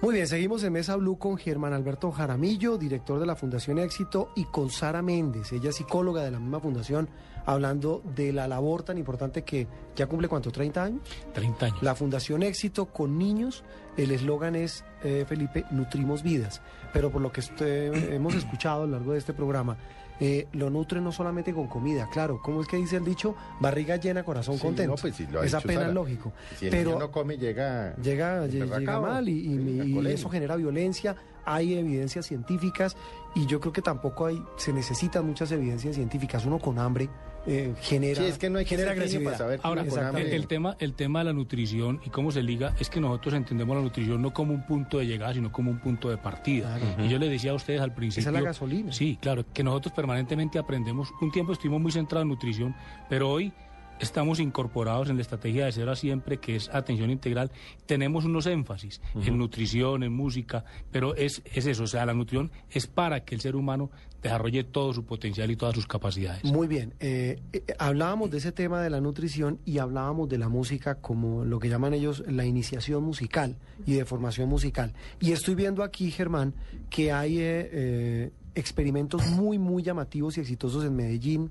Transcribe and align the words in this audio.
Muy 0.00 0.14
bien, 0.14 0.28
seguimos 0.28 0.62
en 0.62 0.72
Mesa 0.72 0.94
Blue 0.94 1.18
con 1.18 1.36
Germán 1.36 1.72
Alberto 1.72 2.12
Jaramillo, 2.12 2.78
director 2.78 3.18
de 3.18 3.26
la 3.26 3.34
Fundación 3.34 3.80
Éxito, 3.80 4.30
y 4.36 4.44
con 4.44 4.70
Sara 4.70 5.02
Méndez, 5.02 5.52
ella 5.52 5.70
es 5.70 5.76
psicóloga 5.76 6.22
de 6.22 6.30
la 6.30 6.38
misma 6.38 6.60
fundación, 6.60 7.08
hablando 7.44 8.00
de 8.14 8.32
la 8.32 8.46
labor 8.46 8.84
tan 8.84 8.96
importante 8.96 9.42
que 9.42 9.66
ya 9.96 10.06
cumple 10.06 10.28
cuánto, 10.28 10.52
30 10.52 10.84
años. 10.84 11.00
30 11.34 11.66
años. 11.66 11.82
La 11.82 11.96
Fundación 11.96 12.44
Éxito 12.44 12.86
con 12.86 13.18
niños, 13.18 13.64
el 13.96 14.12
eslogan 14.12 14.54
es, 14.54 14.84
eh, 15.02 15.24
Felipe, 15.26 15.64
nutrimos 15.72 16.22
vidas. 16.22 16.62
Pero 16.92 17.10
por 17.10 17.20
lo 17.20 17.32
que 17.32 17.40
este- 17.40 18.14
hemos 18.14 18.36
escuchado 18.36 18.84
a 18.84 18.86
lo 18.86 18.92
largo 18.92 19.12
de 19.14 19.18
este 19.18 19.32
programa, 19.32 19.78
eh, 20.20 20.46
lo 20.52 20.70
nutre 20.70 21.00
no 21.00 21.12
solamente 21.12 21.52
con 21.52 21.68
comida, 21.68 22.08
claro, 22.12 22.40
¿cómo 22.42 22.60
es 22.62 22.66
que 22.68 22.76
dice 22.76 22.96
el 22.96 23.04
dicho? 23.04 23.34
Barriga 23.60 23.96
llena, 23.96 24.24
corazón 24.24 24.56
Sí, 24.56 24.62
contento. 24.62 24.94
no, 24.96 25.00
pues 25.00 25.14
sí, 25.14 25.26
lo 25.30 25.42
es 25.42 25.54
apenas 25.54 25.82
Sara. 25.82 25.92
lógico. 25.94 26.32
Si 26.58 26.64
el 26.66 26.70
Pero 26.70 26.90
niño 26.90 27.00
no 27.00 27.10
come, 27.12 27.38
llega... 27.38 27.94
llega, 27.96 28.46
lle- 28.46 28.78
llega 28.78 29.00
mal 29.00 29.28
y, 29.28 29.32
y- 29.32 29.98
y 30.00 30.06
eso 30.08 30.28
genera 30.28 30.56
violencia. 30.56 31.14
Hay 31.50 31.78
evidencias 31.78 32.26
científicas 32.26 32.96
y 33.34 33.46
yo 33.46 33.60
creo 33.60 33.72
que 33.72 33.82
tampoco 33.82 34.26
hay, 34.26 34.42
se 34.56 34.72
necesitan 34.72 35.26
muchas 35.26 35.50
evidencias 35.50 35.94
científicas. 35.94 36.44
Uno 36.44 36.58
con 36.58 36.78
hambre 36.78 37.08
eh, 37.46 37.74
genera, 37.80 38.22
Sí, 38.22 38.28
es 38.28 38.36
que 38.36 38.50
no 38.50 38.58
hay 38.58 38.66
que 38.66 38.76
genera 38.76 38.92
agresividad. 38.92 39.24
para 39.24 39.38
saber 39.38 39.60
Ahora, 39.62 39.82
el, 40.20 40.26
el 40.26 40.46
tema, 40.46 40.76
el 40.80 40.92
tema 40.92 41.20
de 41.20 41.24
la 41.26 41.32
nutrición 41.32 42.00
y 42.04 42.10
cómo 42.10 42.30
se 42.30 42.42
liga 42.42 42.74
es 42.78 42.90
que 42.90 43.00
nosotros 43.00 43.34
entendemos 43.34 43.74
la 43.74 43.82
nutrición 43.82 44.20
no 44.20 44.34
como 44.34 44.52
un 44.52 44.66
punto 44.66 44.98
de 44.98 45.06
llegada, 45.06 45.32
sino 45.32 45.50
como 45.50 45.70
un 45.70 45.78
punto 45.78 46.10
de 46.10 46.18
partida. 46.18 46.76
Claro. 46.78 47.04
Y 47.04 47.08
yo 47.08 47.18
les 47.18 47.30
decía 47.30 47.52
a 47.52 47.54
ustedes 47.54 47.80
al 47.80 47.94
principio... 47.94 48.28
Esa 48.28 48.30
es 48.38 48.42
la 48.42 48.48
gasolina. 48.48 48.92
Sí, 48.92 49.18
claro, 49.20 49.46
que 49.52 49.64
nosotros 49.64 49.94
permanentemente 49.94 50.58
aprendemos. 50.58 51.08
Un 51.22 51.32
tiempo 51.32 51.52
estuvimos 51.52 51.80
muy 51.80 51.92
centrados 51.92 52.24
en 52.24 52.28
nutrición, 52.28 52.74
pero 53.08 53.30
hoy 53.30 53.52
estamos 54.00 54.40
incorporados 54.40 55.08
en 55.10 55.16
la 55.16 55.22
estrategia 55.22 55.64
de 55.64 55.72
cero 55.72 55.92
a 55.92 55.96
siempre, 55.96 56.38
que 56.38 56.56
es 56.56 56.68
atención 56.70 57.10
integral. 57.10 57.50
Tenemos 57.86 58.24
unos 58.24 58.46
énfasis 58.46 59.00
en 59.14 59.38
nutrición, 59.38 60.02
en 60.02 60.12
música, 60.12 60.64
pero 60.90 61.14
es, 61.14 61.42
es 61.44 61.66
eso, 61.66 61.84
o 61.84 61.86
sea, 61.86 62.06
la 62.06 62.14
nutrición 62.14 62.50
es 62.70 62.86
para 62.86 63.24
que 63.24 63.34
el 63.34 63.40
ser 63.40 63.56
humano 63.56 63.90
desarrolle 64.22 64.64
todo 64.64 64.92
su 64.92 65.04
potencial 65.04 65.50
y 65.50 65.56
todas 65.56 65.74
sus 65.74 65.86
capacidades. 65.86 66.44
Muy 66.44 66.66
bien, 66.66 66.94
eh, 67.00 67.40
eh, 67.52 67.62
hablábamos 67.78 68.30
de 68.30 68.38
ese 68.38 68.52
tema 68.52 68.82
de 68.82 68.90
la 68.90 69.00
nutrición 69.00 69.60
y 69.64 69.78
hablábamos 69.78 70.28
de 70.28 70.38
la 70.38 70.48
música 70.48 70.96
como 70.96 71.44
lo 71.44 71.58
que 71.58 71.68
llaman 71.68 71.94
ellos 71.94 72.24
la 72.26 72.44
iniciación 72.44 73.04
musical 73.04 73.56
y 73.86 73.94
de 73.94 74.04
formación 74.04 74.48
musical. 74.48 74.92
Y 75.20 75.32
estoy 75.32 75.54
viendo 75.54 75.82
aquí, 75.82 76.10
Germán, 76.10 76.54
que 76.90 77.12
hay 77.12 77.38
eh, 77.38 77.70
eh, 77.72 78.30
experimentos 78.54 79.26
muy, 79.28 79.58
muy 79.58 79.82
llamativos 79.82 80.36
y 80.36 80.40
exitosos 80.40 80.84
en 80.84 80.96
Medellín, 80.96 81.50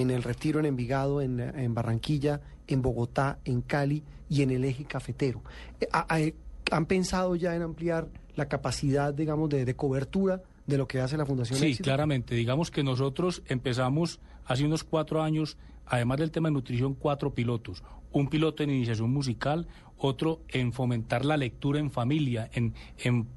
en 0.00 0.10
el 0.10 0.22
Retiro, 0.22 0.58
en 0.58 0.66
Envigado, 0.66 1.20
en, 1.20 1.38
en 1.40 1.74
Barranquilla, 1.74 2.40
en 2.66 2.80
Bogotá, 2.80 3.38
en 3.44 3.60
Cali 3.60 4.02
y 4.28 4.42
en 4.42 4.50
el 4.50 4.64
eje 4.64 4.84
cafetero. 4.84 5.42
Eh, 5.80 6.34
¿Han 6.70 6.86
pensado 6.86 7.36
ya 7.36 7.54
en 7.54 7.62
ampliar 7.62 8.08
la 8.34 8.46
capacidad, 8.48 9.12
digamos, 9.12 9.50
de, 9.50 9.64
de 9.66 9.76
cobertura 9.76 10.42
de 10.66 10.78
lo 10.78 10.88
que 10.88 11.00
hace 11.00 11.16
la 11.18 11.26
Fundación 11.26 11.58
Sí, 11.58 11.66
Éxito? 11.66 11.84
claramente. 11.84 12.34
Digamos 12.34 12.70
que 12.70 12.82
nosotros 12.82 13.42
empezamos 13.46 14.20
hace 14.46 14.64
unos 14.64 14.82
cuatro 14.84 15.22
años, 15.22 15.58
además 15.86 16.18
del 16.18 16.30
tema 16.30 16.48
de 16.48 16.54
nutrición, 16.54 16.94
cuatro 16.94 17.34
pilotos. 17.34 17.82
Un 18.12 18.28
piloto 18.28 18.62
en 18.62 18.70
iniciación 18.70 19.10
musical, 19.10 19.66
otro 19.98 20.40
en 20.48 20.72
fomentar 20.72 21.24
la 21.26 21.36
lectura 21.36 21.78
en 21.80 21.90
familia, 21.90 22.48
en, 22.54 22.74
en 22.98 23.28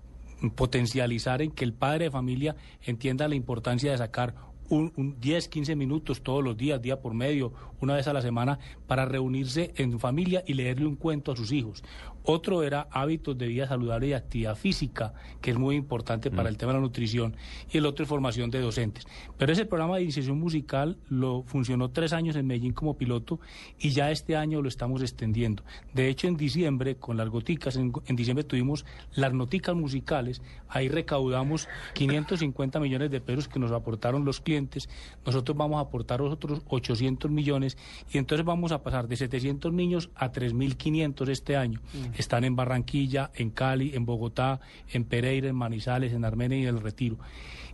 potencializar 0.56 1.42
en 1.42 1.52
que 1.52 1.66
el 1.66 1.74
padre 1.74 2.06
de 2.06 2.12
familia 2.12 2.56
entienda 2.84 3.28
la 3.28 3.36
importancia 3.36 3.92
de 3.92 3.98
sacar 3.98 4.36
un, 4.70 4.94
un 4.96 5.20
10, 5.20 5.48
15 5.48 5.76
minutos 5.76 6.22
todos 6.22 6.44
los 6.44 6.58
días, 6.58 6.82
día 6.82 7.00
por 7.00 7.14
medio, 7.14 7.54
una 7.82 7.96
vez 7.96 8.08
a 8.08 8.14
la 8.14 8.22
semana, 8.22 8.60
para 8.88 9.06
reunirse 9.06 9.74
en 9.78 9.92
familia 10.00 10.44
y 10.46 10.54
leerle 10.54 10.86
un 10.86 10.96
cuento 10.96 11.32
a 11.32 11.36
sus 11.36 11.52
hijos. 11.52 11.84
Otro 12.28 12.64
era 12.64 12.88
hábitos 12.92 13.38
de 13.38 13.48
vida 13.48 13.68
saludable 13.68 14.08
y 14.08 14.14
actividad 14.14 14.56
física, 14.56 15.14
que 15.42 15.52
es 15.52 15.58
muy 15.58 15.76
importante 15.76 16.32
para 16.32 16.50
el 16.50 16.58
tema 16.58 16.72
de 16.74 16.80
la 16.80 16.82
nutrición. 16.82 17.36
Y 17.72 17.78
el 17.78 17.86
otro 17.86 18.04
es 18.04 18.10
formación 18.10 18.50
de 18.50 18.62
docentes. 18.62 19.06
Pero 19.38 19.54
ese 19.54 19.66
programa 19.66 19.98
de 19.98 20.04
iniciación 20.04 20.40
musical 20.40 20.98
lo 21.08 21.44
funcionó 21.44 21.92
tres 21.92 22.14
años 22.14 22.36
en 22.36 22.48
Medellín 22.48 22.74
como 22.74 22.98
piloto 22.98 23.40
y 23.80 23.92
ya 23.92 24.10
este 24.10 24.36
año 24.36 24.62
lo 24.62 24.70
estamos 24.70 25.02
extendiendo. 25.02 25.64
De 25.94 26.10
hecho, 26.10 26.28
en 26.28 26.36
diciembre, 26.36 26.96
con 26.96 27.16
las 27.18 27.30
goticas, 27.30 27.76
en, 27.76 27.94
en 28.08 28.16
diciembre 28.16 28.44
tuvimos 28.44 28.86
las 29.14 29.34
noticas 29.34 29.76
musicales, 29.76 30.42
ahí 30.68 30.90
recaudamos 30.90 31.68
550 31.94 32.80
millones 32.80 33.12
de 33.12 33.22
pesos 33.22 33.48
que 33.48 33.60
nos 33.60 33.72
aportaron 33.72 34.26
los 34.26 34.42
clientes, 34.42 34.90
nosotros 35.26 35.56
vamos 35.58 35.78
a 35.78 35.82
aportar 35.82 36.22
otros 36.22 36.62
800 36.68 37.30
millones 37.32 37.78
y 38.12 38.18
entonces 38.18 38.46
vamos 38.46 38.72
a 38.72 38.82
pasar 38.82 39.08
de 39.08 39.16
700 39.16 39.72
niños 39.74 40.10
a 40.16 40.32
3.500 40.32 41.30
este 41.30 41.56
año. 41.56 41.82
Están 42.18 42.44
en 42.44 42.56
Barranquilla, 42.56 43.32
en 43.36 43.50
Cali, 43.50 43.96
en 43.96 44.06
Bogotá, 44.06 44.60
en 44.92 45.04
Pereira, 45.04 45.50
en 45.50 45.56
Manizales, 45.56 46.14
en 46.14 46.26
Armenia 46.26 46.58
y 46.58 46.62
en 46.64 46.76
El 46.76 46.82
Retiro. 46.82 47.18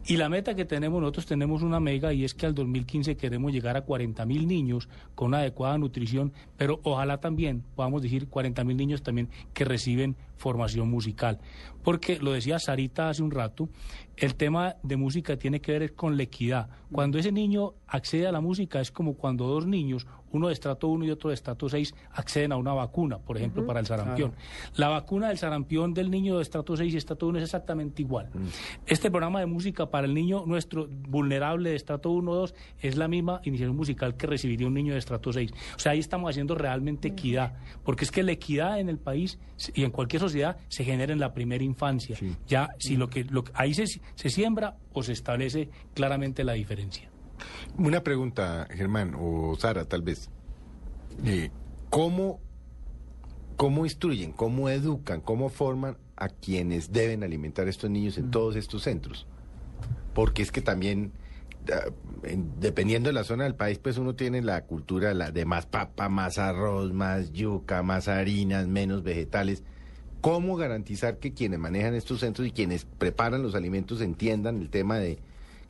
Y 0.07 0.17
la 0.17 0.29
meta 0.29 0.55
que 0.55 0.65
tenemos, 0.65 0.99
nosotros 0.99 1.27
tenemos 1.27 1.61
una 1.61 1.79
mega 1.79 2.11
y 2.11 2.23
es 2.23 2.33
que 2.33 2.45
al 2.45 2.55
2015 2.55 3.15
queremos 3.17 3.51
llegar 3.51 3.77
a 3.77 3.81
40 3.81 4.25
mil 4.25 4.47
niños 4.47 4.89
con 5.13 5.27
una 5.27 5.39
adecuada 5.39 5.77
nutrición, 5.77 6.33
pero 6.57 6.79
ojalá 6.83 7.19
también 7.19 7.63
podamos 7.75 8.01
decir 8.01 8.27
40 8.27 8.63
mil 8.63 8.77
niños 8.77 9.03
también 9.03 9.29
que 9.53 9.63
reciben 9.63 10.15
formación 10.41 10.89
musical. 10.89 11.39
Porque 11.83 12.19
lo 12.19 12.31
decía 12.31 12.59
Sarita 12.59 13.09
hace 13.09 13.23
un 13.23 13.31
rato, 13.31 13.69
el 14.17 14.35
tema 14.35 14.75
de 14.83 14.97
música 14.97 15.37
tiene 15.37 15.61
que 15.61 15.71
ver 15.71 15.93
con 15.93 16.17
la 16.17 16.23
equidad. 16.23 16.69
Cuando 16.91 17.17
ese 17.17 17.31
niño 17.31 17.73
accede 17.87 18.27
a 18.27 18.31
la 18.31 18.41
música 18.41 18.81
es 18.81 18.91
como 18.91 19.15
cuando 19.15 19.47
dos 19.47 19.65
niños, 19.65 20.05
uno 20.31 20.47
de 20.47 20.53
estrato 20.53 20.87
1 20.87 21.05
y 21.05 21.11
otro 21.11 21.29
de 21.29 21.35
estrato 21.35 21.69
6, 21.69 21.93
acceden 22.11 22.51
a 22.51 22.57
una 22.57 22.73
vacuna, 22.73 23.17
por 23.19 23.37
ejemplo, 23.37 23.65
para 23.65 23.79
el 23.79 23.85
sarampión. 23.85 24.33
La 24.75 24.89
vacuna 24.89 25.29
del 25.29 25.37
sarampión 25.37 25.93
del 25.93 26.09
niño 26.09 26.37
de 26.37 26.43
estrato 26.43 26.75
6 26.75 26.93
y 26.93 26.97
estrato 26.97 27.27
1 27.27 27.39
es 27.39 27.45
exactamente 27.45 28.01
igual. 28.01 28.29
Este 28.85 29.09
programa 29.09 29.39
de 29.39 29.45
música 29.45 29.89
para 29.91 30.07
el 30.07 30.13
niño 30.13 30.43
nuestro 30.47 30.87
vulnerable 30.89 31.69
de 31.71 31.75
estrato 31.75 32.09
1 32.09 32.31
o 32.31 32.35
2 32.35 32.55
es 32.79 32.95
la 32.97 33.07
misma 33.07 33.41
iniciación 33.43 33.75
musical 33.75 34.15
que 34.15 34.25
recibiría 34.25 34.65
un 34.67 34.73
niño 34.73 34.93
de 34.93 34.99
estrato 34.99 35.31
6. 35.31 35.51
O 35.75 35.79
sea, 35.79 35.91
ahí 35.91 35.99
estamos 35.99 36.29
haciendo 36.31 36.55
realmente 36.55 37.09
equidad, 37.09 37.57
porque 37.83 38.05
es 38.05 38.11
que 38.11 38.23
la 38.23 38.31
equidad 38.31 38.79
en 38.79 38.89
el 38.89 38.97
país 38.97 39.37
y 39.75 39.83
en 39.83 39.91
cualquier 39.91 40.21
sociedad 40.21 40.57
se 40.69 40.83
genera 40.83 41.13
en 41.13 41.19
la 41.19 41.33
primera 41.33 41.63
infancia. 41.63 42.17
Ya 42.47 42.69
si 42.79 42.95
lo 42.97 43.09
que, 43.09 43.25
lo 43.25 43.43
que- 43.43 43.51
ahí 43.53 43.73
se, 43.73 43.85
se 43.87 44.29
siembra 44.29 44.77
o 44.93 45.03
se 45.03 45.11
establece 45.13 45.69
claramente 45.93 46.43
la 46.43 46.53
diferencia. 46.53 47.09
Una 47.77 48.01
pregunta, 48.01 48.67
Germán, 48.71 49.15
o 49.19 49.55
Sara, 49.59 49.85
tal 49.85 50.01
vez. 50.01 50.29
Eh, 51.25 51.49
¿cómo, 51.89 52.39
¿Cómo 53.57 53.85
instruyen, 53.85 54.31
cómo 54.31 54.69
educan, 54.69 55.21
cómo 55.21 55.49
forman 55.49 55.97
a 56.15 56.29
quienes 56.29 56.91
deben 56.91 57.23
alimentar 57.23 57.67
a 57.67 57.69
estos 57.69 57.89
niños 57.91 58.17
en 58.17 58.31
todos 58.31 58.55
estos 58.55 58.83
centros? 58.83 59.27
Porque 60.13 60.41
es 60.41 60.51
que 60.51 60.61
también, 60.61 61.11
ah, 61.71 61.89
en- 62.23 62.59
dependiendo 62.59 63.09
de 63.09 63.13
la 63.13 63.23
zona 63.23 63.45
del 63.45 63.55
país, 63.55 63.79
pues 63.79 63.97
uno 63.97 64.15
tiene 64.15 64.41
la 64.41 64.65
cultura 64.65 65.13
la 65.13 65.31
de 65.31 65.45
más 65.45 65.65
papa, 65.65 66.09
más 66.09 66.37
arroz, 66.37 66.93
más 66.93 67.31
yuca, 67.31 67.83
más 67.83 68.07
harinas, 68.07 68.67
menos 68.67 69.03
vegetales. 69.03 69.63
¿Cómo 70.21 70.55
garantizar 70.55 71.17
que 71.17 71.33
quienes 71.33 71.59
manejan 71.59 71.95
estos 71.95 72.19
centros 72.19 72.47
y 72.47 72.51
quienes 72.51 72.85
preparan 72.85 73.41
los 73.41 73.55
alimentos 73.55 74.01
entiendan 74.01 74.57
el 74.57 74.69
tema 74.69 74.99
de 74.99 75.17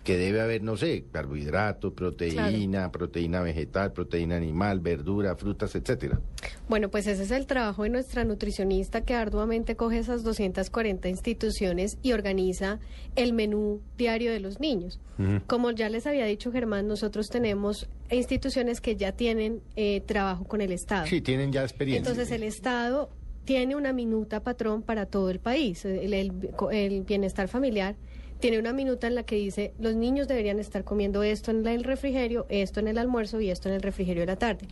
que 0.03 0.17
debe 0.17 0.41
haber, 0.41 0.63
no 0.63 0.77
sé, 0.77 1.05
carbohidrato, 1.11 1.93
proteína, 1.93 2.91
proteína 2.91 3.41
vegetal, 3.41 3.93
proteína 3.93 4.35
animal, 4.35 4.79
verdura, 4.79 5.35
frutas, 5.35 5.75
etcétera? 5.75 6.19
Bueno, 6.67 6.89
pues 6.89 7.05
ese 7.07 7.23
es 7.23 7.31
el 7.31 7.45
trabajo 7.45 7.83
de 7.83 7.89
nuestra 7.89 8.23
nutricionista 8.23 9.01
que 9.01 9.13
arduamente 9.13 9.75
coge 9.75 9.99
esas 9.99 10.23
240 10.23 11.07
instituciones 11.09 11.97
y 12.01 12.13
organiza 12.13 12.79
el 13.15 13.33
menú 13.33 13.81
diario 13.97 14.31
de 14.31 14.39
los 14.39 14.59
niños. 14.59 14.99
Como 15.45 15.69
ya 15.69 15.87
les 15.89 16.07
había 16.07 16.25
dicho 16.25 16.51
Germán, 16.51 16.87
nosotros 16.87 17.29
tenemos 17.29 17.87
instituciones 18.09 18.81
que 18.81 18.95
ya 18.95 19.11
tienen 19.11 19.61
eh, 19.75 20.01
trabajo 20.01 20.45
con 20.45 20.61
el 20.61 20.71
Estado. 20.71 21.05
Sí, 21.05 21.21
tienen 21.21 21.51
ya 21.51 21.61
experiencia. 21.61 22.09
Entonces 22.09 22.31
el 22.33 22.41
Estado 22.41 23.11
tiene 23.45 23.75
una 23.75 23.93
minuta 23.93 24.39
patrón 24.41 24.81
para 24.81 25.05
todo 25.05 25.29
el 25.29 25.39
país. 25.39 25.85
El, 25.85 26.13
el- 26.13 26.31
el 26.71 27.01
bienestar 27.03 27.47
familiar 27.47 27.95
tiene 28.41 28.59
una 28.59 28.73
minuta 28.73 29.07
en 29.07 29.15
la 29.15 29.23
que 29.23 29.35
dice 29.35 29.73
los 29.79 29.95
niños 29.95 30.27
deberían 30.27 30.59
estar 30.59 30.83
comiendo 30.83 31.23
esto 31.23 31.51
en 31.51 31.65
el 31.65 31.83
refrigerio, 31.85 32.45
esto 32.49 32.81
en 32.81 32.89
el 32.89 32.97
almuerzo 32.97 33.39
y 33.39 33.49
esto 33.49 33.69
en 33.69 33.75
el 33.75 33.81
refrigerio 33.81 34.21
de 34.21 34.27
la 34.27 34.35
tarde. 34.35 34.67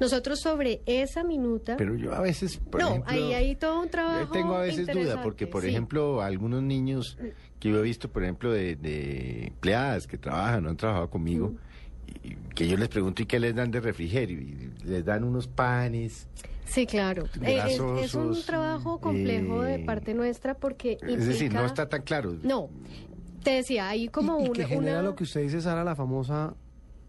Nosotros 0.00 0.40
sobre 0.40 0.80
esa 0.86 1.22
minuta... 1.24 1.76
Pero 1.76 1.94
yo 1.94 2.14
a 2.14 2.20
veces, 2.20 2.56
por 2.56 2.80
no, 2.80 2.88
ejemplo, 2.88 3.12
ahí 3.12 3.34
hay 3.34 3.56
todo 3.56 3.80
un 3.80 3.84
yo 3.86 3.90
trabajo. 3.90 4.32
tengo 4.32 4.54
a 4.54 4.60
veces 4.62 4.86
duda, 4.86 5.22
porque 5.22 5.46
por 5.46 5.62
sí. 5.62 5.68
ejemplo, 5.68 6.22
algunos 6.22 6.62
niños 6.62 7.18
que 7.58 7.68
yo 7.68 7.78
he 7.78 7.82
visto, 7.82 8.08
por 8.08 8.22
ejemplo, 8.22 8.50
de, 8.52 8.76
de 8.76 9.48
empleadas 9.48 10.06
que 10.06 10.16
trabajan, 10.16 10.62
no 10.62 10.70
han 10.70 10.76
trabajado 10.78 11.10
conmigo, 11.10 11.54
y 12.22 12.34
que 12.54 12.68
yo 12.68 12.76
les 12.76 12.88
pregunto, 12.88 13.22
¿y 13.22 13.26
qué 13.26 13.40
les 13.40 13.54
dan 13.54 13.70
de 13.70 13.80
refrigerio? 13.80 14.40
Y 14.40 14.70
les 14.84 15.04
dan 15.04 15.24
unos 15.24 15.46
panes. 15.48 16.26
Sí, 16.66 16.86
claro. 16.86 17.24
Eh, 17.42 17.60
es, 17.66 17.80
es 18.04 18.14
un 18.14 18.40
trabajo 18.44 19.00
complejo 19.00 19.62
de 19.62 19.76
eh, 19.76 19.84
parte 19.84 20.14
nuestra 20.14 20.54
porque 20.54 20.98
Es 21.02 21.26
decir, 21.26 21.52
no 21.52 21.64
está 21.66 21.88
tan 21.88 22.02
claro. 22.02 22.36
No, 22.42 22.68
te 23.42 23.50
decía, 23.52 23.88
hay 23.88 24.08
como 24.08 24.38
y, 24.40 24.44
y 24.44 24.48
una... 24.50 24.52
que 24.52 24.66
genera 24.66 24.98
una- 25.00 25.02
lo 25.08 25.14
que 25.16 25.24
usted 25.24 25.40
dice, 25.42 25.60
Sara, 25.62 25.82
la 25.82 25.96
famosa 25.96 26.54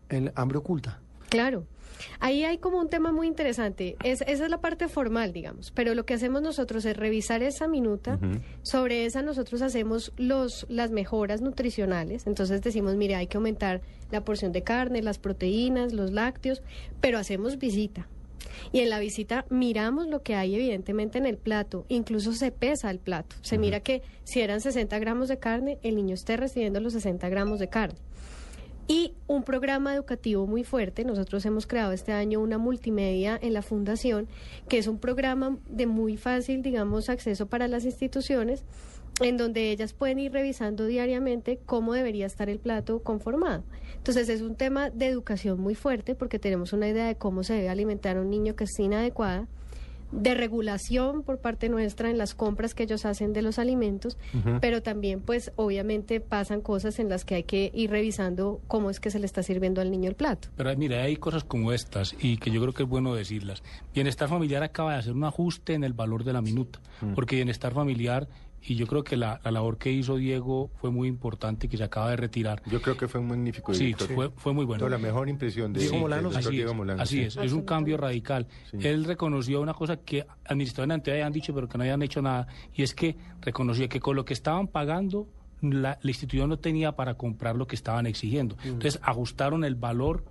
el 0.10 0.32
hambre 0.36 0.58
oculta. 0.58 1.01
Claro. 1.32 1.66
Ahí 2.20 2.44
hay 2.44 2.58
como 2.58 2.78
un 2.78 2.90
tema 2.90 3.14
muy 3.14 3.26
interesante. 3.26 3.96
Es, 4.04 4.22
esa 4.28 4.44
es 4.44 4.50
la 4.50 4.60
parte 4.60 4.90
formal, 4.90 5.32
digamos. 5.32 5.72
Pero 5.72 5.96
lo 5.96 6.06
que 6.06 6.14
hacemos 6.14 6.42
nosotros 6.42 6.84
es 6.84 6.98
revisar 6.98 7.42
esa 7.42 7.70
minuta. 7.70 8.20
Sobre 8.64 9.06
esa 9.06 9.22
nosotros 9.22 9.62
hacemos 9.62 10.12
los, 10.18 10.66
las 10.68 10.92
mejoras 10.92 11.42
nutricionales. 11.42 12.28
Entonces 12.28 12.62
decimos, 12.62 12.98
mire, 12.98 13.16
hay 13.16 13.28
que 13.28 13.38
aumentar 13.38 13.82
la 14.12 14.26
porción 14.26 14.52
de 14.52 14.62
carne, 14.62 15.02
las 15.02 15.20
proteínas, 15.20 15.94
los 15.94 16.12
lácteos, 16.12 16.62
pero 17.00 17.18
hacemos 17.18 17.58
visita. 17.58 18.10
Y 18.74 18.80
en 18.80 18.90
la 18.90 19.00
visita 19.00 19.46
miramos 19.50 20.08
lo 20.08 20.22
que 20.22 20.36
hay 20.36 20.56
evidentemente 20.56 21.18
en 21.18 21.26
el 21.26 21.38
plato, 21.38 21.86
incluso 21.88 22.34
se 22.34 22.52
pesa 22.52 22.92
el 22.92 23.00
plato. 23.00 23.38
Se 23.42 23.58
mira 23.58 23.80
que 23.80 24.02
si 24.26 24.42
eran 24.42 24.60
60 24.60 25.00
gramos 25.00 25.30
de 25.30 25.40
carne, 25.40 25.80
el 25.82 25.96
niño 25.96 26.16
esté 26.16 26.36
recibiendo 26.36 26.82
los 26.82 26.92
60 26.92 27.30
gramos 27.30 27.60
de 27.60 27.70
carne. 27.70 27.98
Y 28.92 29.14
un 29.26 29.44
programa 29.44 29.96
educativo 29.96 30.46
muy 30.48 30.66
fuerte. 30.66 31.06
Nosotros 31.06 31.46
hemos 31.46 31.66
creado 31.66 31.94
este 31.94 32.12
año 32.12 32.42
una 32.42 32.58
multimedia 32.58 33.40
en 33.42 33.54
la 33.54 33.62
fundación, 33.62 34.28
que 34.68 34.80
es 34.80 34.88
un 34.88 35.00
programa 35.00 35.58
de 35.70 35.88
muy 35.88 36.18
fácil, 36.18 36.62
digamos, 36.62 37.08
acceso 37.08 37.46
para 37.46 37.70
las 37.70 37.86
instituciones, 37.86 38.66
en 39.22 39.38
donde 39.38 39.72
ellas 39.72 39.94
pueden 39.94 40.20
ir 40.20 40.34
revisando 40.34 40.88
diariamente 40.88 41.58
cómo 41.66 41.94
debería 41.94 42.26
estar 42.26 42.50
el 42.50 42.60
plato 42.60 43.02
conformado. 43.02 43.64
Entonces 43.96 44.28
es 44.28 44.42
un 44.42 44.56
tema 44.58 44.90
de 44.90 45.08
educación 45.08 45.62
muy 45.62 45.74
fuerte 45.74 46.14
porque 46.14 46.38
tenemos 46.38 46.74
una 46.74 46.90
idea 46.90 47.08
de 47.08 47.16
cómo 47.16 47.46
se 47.46 47.54
debe 47.54 47.70
alimentar 47.70 48.18
a 48.18 48.22
un 48.22 48.30
niño 48.30 48.58
que 48.58 48.66
es 48.66 48.78
inadecuada 48.78 49.48
de 50.12 50.34
regulación 50.34 51.24
por 51.24 51.40
parte 51.40 51.70
nuestra 51.70 52.10
en 52.10 52.18
las 52.18 52.36
compras 52.36 52.74
que 52.74 52.84
ellos 52.84 53.06
hacen 53.06 53.34
de 53.34 53.42
los 53.42 53.60
alimentos, 53.60 54.18
pero 54.60 54.82
también 54.82 55.22
pues 55.22 55.52
obviamente 55.56 56.20
pasan 56.20 56.62
cosas 56.62 57.00
en 57.00 57.10
las 57.10 57.26
que 57.26 57.36
hay 57.36 57.44
que 57.44 57.72
ir 57.74 57.90
revisando 57.90 58.62
cómo 58.68 58.90
es 58.90 59.00
que 59.00 59.12
se 59.12 59.20
le 59.20 59.26
está 59.26 59.44
sirviendo 59.44 59.82
al 59.82 59.92
niño 59.92 60.10
el 60.10 60.16
plato. 60.16 60.50
Pero 60.56 60.76
mira, 60.76 61.02
hay 61.02 61.16
cosas 61.18 61.44
como 61.44 61.72
estas 61.72 62.16
y 62.20 62.38
que 62.38 62.52
yo 62.52 62.62
creo 62.62 62.74
que 62.74 62.84
es 62.84 62.90
bueno 62.90 63.14
decirlas. 63.14 63.64
Bienestar 63.94 64.30
familiar 64.30 64.64
acaba 64.64 64.94
de 64.94 65.00
hacer 65.00 65.14
un 65.14 65.24
ajuste 65.24 65.74
en 65.74 65.84
el 65.84 65.94
valor 65.94 66.24
de 66.24 66.34
la 66.34 66.42
minuta, 66.42 66.80
porque 67.16 67.36
bienestar 67.36 67.74
familiar 67.74 68.28
y 68.64 68.76
yo 68.76 68.88
creo 68.88 69.04
que 69.04 69.18
la, 69.18 69.40
labor 69.44 69.78
que 69.78 69.92
hizo 69.92 70.18
Diego 70.18 70.70
fue 70.80 70.92
muy 70.92 71.08
importante 71.08 71.68
que 71.68 71.78
se 71.78 71.84
acaba 71.84 72.10
de 72.12 72.16
retirar. 72.16 72.62
Yo 72.68 72.82
creo 72.82 72.96
que 72.96 73.08
fue 73.08 73.20
un 73.20 73.28
magnífico 73.28 73.74
Sí, 73.74 73.94
fue, 73.94 74.30
fue 74.36 74.54
muy 74.54 74.66
bueno. 74.66 74.88
la 74.88 74.98
mejor 74.98 75.30
impresión 75.30 75.74
de 75.74 75.82
Diego 75.82 75.98
Molano. 75.98 76.30
Así, 76.30 76.62
es, 76.62 77.00
así 77.00 77.22
es, 77.22 77.38
es 77.38 77.54
un 77.54 77.64
cambio 77.64 77.98
radical. 77.98 78.48
Él 78.74 79.06
reconoció 79.06 79.62
una 79.62 79.74
cosa 79.74 79.98
que 79.98 80.26
administradores 80.46 80.96
anteriores 80.96 81.24
habían 81.24 81.34
dicho 81.34 81.54
pero 81.54 81.68
que 81.68 81.78
no 81.78 81.84
habían 81.84 82.02
hecho 82.02 82.22
nada 82.22 82.48
y 82.74 82.84
es 82.84 82.94
que 82.94 83.18
reconoció 83.42 83.90
que 83.90 84.00
con 84.00 84.16
lo 84.16 84.26
que 84.26 84.34
estaban 84.34 84.68
pagando 84.68 85.28
la, 85.62 86.00
institución 86.04 86.50
no 86.50 86.60
tenía 86.60 86.94
para 86.94 87.16
comprar 87.16 87.56
lo 87.56 87.68
que 87.68 87.76
estaban 87.76 88.06
exigiendo. 88.06 88.56
Mm. 88.64 88.68
Entonces 88.68 89.00
ajustaron 89.04 89.64
el 89.64 89.76
valor 89.76 90.24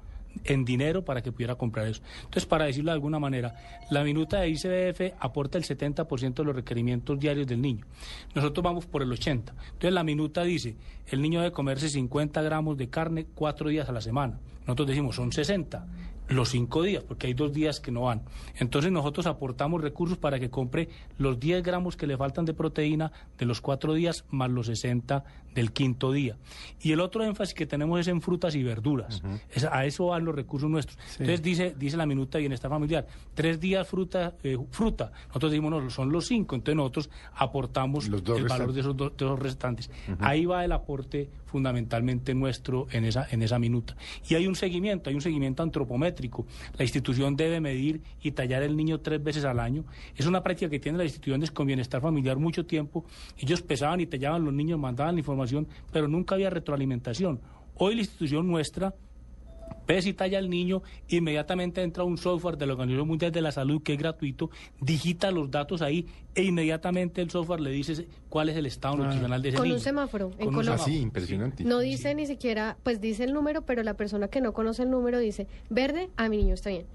en 0.45 0.65
dinero 0.65 1.05
para 1.05 1.23
que 1.23 1.33
pudiera 1.33 1.55
comprar 1.55 1.87
eso. 1.87 2.03
Entonces, 2.19 2.47
para 2.47 2.65
decirlo 2.65 2.91
de 2.91 2.95
alguna 2.95 3.19
manera, 3.19 3.55
la 3.91 4.05
minuta 4.05 4.41
de 4.41 4.49
ICBF 4.51 5.15
aporta 5.19 5.59
el 5.59 5.65
70% 5.65 6.35
de 6.35 6.45
los 6.45 6.55
requerimientos 6.55 7.19
diarios 7.19 7.47
del 7.47 7.61
niño. 7.61 7.87
Nosotros 8.35 8.63
vamos 8.63 8.87
por 8.87 9.03
el 9.03 9.11
80%. 9.11 9.29
Entonces, 9.29 9.93
la 9.93 10.05
minuta 10.05 10.43
dice, 10.43 10.77
el 11.09 11.23
niño 11.23 11.41
debe 11.41 11.53
comerse 11.53 11.89
50 11.89 12.43
gramos 12.43 12.77
de 12.77 12.89
carne 12.89 13.27
cuatro 13.35 13.69
días 13.69 13.89
a 13.89 13.93
la 13.93 14.01
semana. 14.01 14.39
Nosotros 14.67 14.89
decimos, 14.89 15.17
son 15.17 15.33
60 15.33 15.87
los 16.31 16.51
cinco 16.51 16.83
días, 16.83 17.03
porque 17.03 17.27
hay 17.27 17.35
dos 17.35 17.53
días 17.53 17.81
que 17.81 17.91
no 17.91 18.03
van. 18.03 18.23
Entonces 18.57 18.93
nosotros 18.93 19.27
aportamos 19.27 19.81
recursos 19.83 20.17
para 20.17 20.39
que 20.39 20.49
compre 20.49 20.89
los 21.19 21.41
10 21.41 21.63
gramos 21.63 21.97
que 21.97 22.07
le 22.07 22.17
faltan 22.17 22.45
de 22.45 22.55
proteína 22.55 23.13
de 23.37 23.47
los 23.47 23.61
cuatro 23.61 23.95
días 23.95 24.25
más 24.31 24.49
los 24.51 24.67
60 24.67 25.25
del 25.55 25.73
quinto 25.73 26.13
día. 26.13 26.37
Y 26.81 26.93
el 26.93 27.01
otro 27.01 27.25
énfasis 27.25 27.55
que 27.55 27.67
tenemos 27.67 28.01
es 28.01 28.09
en 28.09 28.21
frutas 28.21 28.55
y 28.55 28.63
verduras. 28.63 29.23
a 29.71 29.85
eso 29.85 30.07
van 30.07 30.25
los 30.25 30.35
recursos 30.35 30.71
nuestros. 30.71 30.99
Entonces 31.13 31.43
dice, 31.43 31.75
dice 31.79 31.97
la 31.97 32.07
minuta 32.07 32.39
de 32.39 32.43
bienestar 32.43 32.71
familiar, 32.71 33.07
tres 33.35 33.61
días 33.61 33.87
fruta, 33.87 34.35
eh, 34.43 34.57
fruta. 34.71 35.13
Nosotros 35.29 35.53
decimos, 35.53 35.71
no, 35.71 35.91
son 35.91 36.13
los 36.13 36.27
cinco. 36.27 36.57
Entonces 36.57 36.77
nosotros 36.77 37.11
aportamos 37.35 38.07
el 38.07 38.45
valor 38.45 38.73
de 38.73 38.81
esos, 38.81 38.97
dos 38.97 39.39
restantes. 39.39 39.91
Ahí 40.21 40.45
va 40.47 40.65
el 40.65 40.73
aporte 40.73 41.29
fundamentalmente 41.51 42.33
nuestro 42.33 42.87
en 42.93 43.05
esa, 43.05 43.27
en 43.31 43.43
esa 43.43 43.59
minuta. 43.59 43.97
Y 44.29 44.37
hay 44.37 44.47
un 44.47 44.55
seguimiento, 44.55 45.11
hay 45.11 45.17
un 45.17 45.21
seguimiento 45.21 45.63
antropométrico. 45.63 46.47
La 46.79 46.85
institución 46.85 47.37
debe 47.37 47.61
medir 47.61 48.03
y 48.23 48.31
tallar 48.31 48.63
el 48.63 48.77
niño 48.77 49.01
tres 49.01 49.23
veces 49.23 49.45
al 49.45 49.59
año. 49.59 49.85
Es 50.17 50.27
una 50.27 50.43
práctica 50.43 50.71
que 50.71 50.79
tienen 50.79 50.99
las 50.99 51.07
instituciones 51.07 51.51
con 51.51 51.67
bienestar 51.67 52.01
familiar 52.01 52.37
mucho 52.37 52.65
tiempo. 52.65 53.05
Ellos 53.37 53.63
pesaban 53.63 54.01
y 54.01 54.07
tallaban 54.07 54.45
los 54.45 54.55
niños, 54.55 54.79
mandaban 54.79 55.17
la 55.17 55.21
información, 55.21 55.40
pero 55.93 56.09
nunca 56.09 56.35
había 56.35 56.51
retroalimentación. 56.51 57.41
Hoy 57.75 57.95
la 57.95 58.01
institución 58.03 58.47
nuestra 58.47 58.95
pesa 59.87 60.09
y 60.09 60.13
talla 60.13 60.39
al 60.39 60.49
niño, 60.49 60.83
inmediatamente 61.09 61.83
entra 61.83 62.05
un 62.05 62.17
software 62.17 62.57
de 62.57 62.67
la 62.67 62.75
Organización 62.75 63.09
Mundial 63.09 63.33
de 63.33 63.41
la 63.41 63.51
Salud 63.51 63.83
que 63.83 63.95
es 63.95 63.99
gratuito, 63.99 64.51
digita 64.81 65.33
los 65.33 65.51
datos 65.51 65.83
ahí 65.83 66.07
e 66.35 66.45
inmediatamente 66.45 67.21
el 67.21 67.31
software 67.31 67.61
le 67.61 67.71
dice 67.71 68.07
cuál 68.29 68.51
es 68.51 68.57
el 68.57 68.67
estado 68.67 68.95
ah. 68.95 68.99
nutricional 68.99 69.43
de 69.43 69.49
ese 69.49 69.57
niño. 69.57 69.65
Con 69.65 69.73
un 69.73 69.81
semáforo 69.81 70.31
en 70.39 70.53
Colombia. 70.53 70.85
Ah, 70.87 70.91
impresionante. 70.91 71.65
No 71.65 71.81
dice 71.81 72.15
ni 72.15 72.27
siquiera, 72.27 72.77
pues 72.85 73.01
dice 73.01 73.25
el 73.25 73.33
número, 73.33 73.63
pero 73.63 73.83
la 73.83 73.95
persona 73.95 74.29
que 74.29 74.41
no 74.41 74.53
conoce 74.53 74.85
el 74.85 74.91
número 74.91 75.19
dice, 75.19 75.49
verde, 75.71 76.09
a 76.17 76.29
mi 76.29 76.37
niño 76.37 76.55
está 76.55 76.71
bien. 76.71 76.87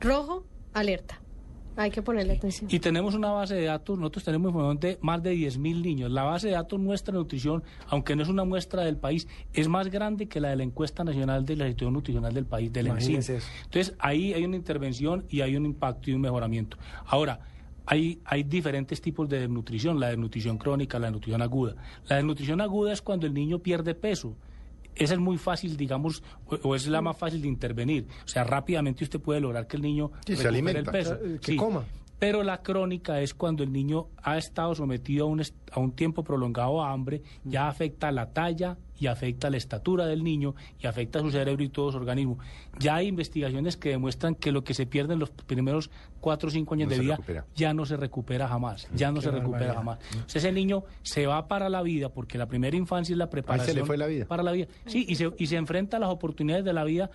Rojo, 0.00 0.44
alerta. 0.72 1.20
Hay 1.76 1.90
que 1.90 2.02
ponerle 2.02 2.34
atención. 2.34 2.68
Y 2.72 2.78
tenemos 2.78 3.14
una 3.14 3.30
base 3.30 3.54
de 3.54 3.64
datos, 3.64 3.98
nosotros 3.98 4.24
tenemos 4.24 4.48
información 4.50 4.80
de 4.80 4.98
más 5.00 5.22
de 5.22 5.34
10.000 5.34 5.82
niños. 5.82 6.10
La 6.10 6.24
base 6.24 6.48
de 6.48 6.54
datos 6.54 6.78
nuestra 6.78 7.12
de 7.12 7.18
nutrición, 7.18 7.62
aunque 7.88 8.16
no 8.16 8.22
es 8.22 8.28
una 8.28 8.44
muestra 8.44 8.82
del 8.82 8.96
país, 8.96 9.28
es 9.52 9.68
más 9.68 9.88
grande 9.88 10.26
que 10.26 10.40
la 10.40 10.50
de 10.50 10.56
la 10.56 10.62
encuesta 10.62 11.04
nacional 11.04 11.44
de 11.44 11.56
la 11.56 11.66
institución 11.66 11.94
nutricional 11.94 12.34
del 12.34 12.46
país, 12.46 12.72
del 12.72 12.88
Entonces, 12.88 13.94
ahí 13.98 14.34
hay 14.34 14.44
una 14.44 14.56
intervención 14.56 15.24
y 15.28 15.40
hay 15.40 15.56
un 15.56 15.64
impacto 15.64 16.10
y 16.10 16.14
un 16.14 16.20
mejoramiento. 16.20 16.76
Ahora, 17.06 17.40
hay, 17.86 18.20
hay 18.24 18.42
diferentes 18.42 19.00
tipos 19.00 19.28
de 19.28 19.40
desnutrición, 19.40 19.98
la 19.98 20.08
desnutrición 20.08 20.58
crónica, 20.58 20.98
la 20.98 21.06
desnutrición 21.06 21.42
aguda. 21.42 21.76
La 22.08 22.16
desnutrición 22.16 22.60
aguda 22.60 22.92
es 22.92 23.02
cuando 23.02 23.26
el 23.26 23.34
niño 23.34 23.58
pierde 23.60 23.94
peso 23.94 24.36
esa 24.94 25.14
es 25.14 25.20
muy 25.20 25.38
fácil, 25.38 25.76
digamos, 25.76 26.22
o, 26.46 26.74
es 26.74 26.86
la 26.86 27.00
más 27.00 27.16
fácil 27.16 27.42
de 27.42 27.48
intervenir. 27.48 28.06
O 28.24 28.28
sea, 28.28 28.44
rápidamente 28.44 29.04
usted 29.04 29.20
puede 29.20 29.40
lograr 29.40 29.66
que 29.66 29.76
el 29.76 29.82
niño 29.82 30.12
se 30.26 30.48
el 30.48 30.84
peso. 30.84 31.18
Que 31.40 31.56
coma. 31.56 31.84
Pero 32.18 32.42
la 32.42 32.62
crónica 32.62 33.20
es 33.22 33.32
cuando 33.32 33.62
el 33.62 33.72
niño 33.72 34.08
ha 34.22 34.36
estado 34.36 34.74
sometido 34.74 35.24
a 35.24 35.28
un, 35.28 35.42
a 35.72 35.80
un 35.80 35.92
tiempo 35.92 36.22
prolongado 36.22 36.82
a 36.82 36.92
hambre, 36.92 37.22
ya 37.44 37.66
afecta 37.66 38.12
la 38.12 38.34
talla 38.34 38.76
y 39.00 39.06
afecta 39.06 39.50
la 39.50 39.56
estatura 39.56 40.06
del 40.06 40.22
niño 40.22 40.54
y 40.78 40.86
afecta 40.86 41.18
su 41.20 41.30
cerebro 41.30 41.64
y 41.64 41.68
todo 41.68 41.90
su 41.90 41.96
organismo. 41.96 42.38
Ya 42.78 42.96
hay 42.96 43.08
investigaciones 43.08 43.76
que 43.76 43.88
demuestran 43.88 44.34
que 44.34 44.52
lo 44.52 44.62
que 44.62 44.74
se 44.74 44.86
pierde 44.86 45.14
en 45.14 45.18
los 45.18 45.30
primeros 45.30 45.90
cuatro 46.20 46.48
o 46.48 46.52
cinco 46.52 46.74
años 46.74 46.90
de 46.90 46.98
vida 46.98 47.18
ya 47.56 47.74
no 47.74 47.86
se 47.86 47.96
recupera 47.96 48.46
jamás, 48.46 48.88
ya 48.94 49.10
no 49.10 49.20
se 49.20 49.30
recupera 49.30 49.74
jamás. 49.74 49.98
ese 50.32 50.52
niño 50.52 50.84
se 51.02 51.26
va 51.26 51.48
para 51.48 51.68
la 51.68 51.82
vida 51.82 52.10
porque 52.10 52.38
la 52.38 52.46
primera 52.46 52.76
infancia 52.76 53.14
es 53.14 53.18
la 53.18 53.30
preparación 53.30 53.74
se 53.74 53.80
le 53.80 53.86
fue 53.86 53.96
la 53.96 54.06
vida. 54.06 54.26
para 54.26 54.42
la 54.42 54.52
vida. 54.52 54.68
Sí, 54.86 55.06
y 55.08 55.16
se, 55.16 55.32
y 55.38 55.46
se 55.46 55.56
enfrenta 55.56 55.96
a 55.96 56.00
las 56.00 56.10
oportunidades 56.10 56.64
de 56.64 56.72
la 56.72 56.84
vida 56.84 57.10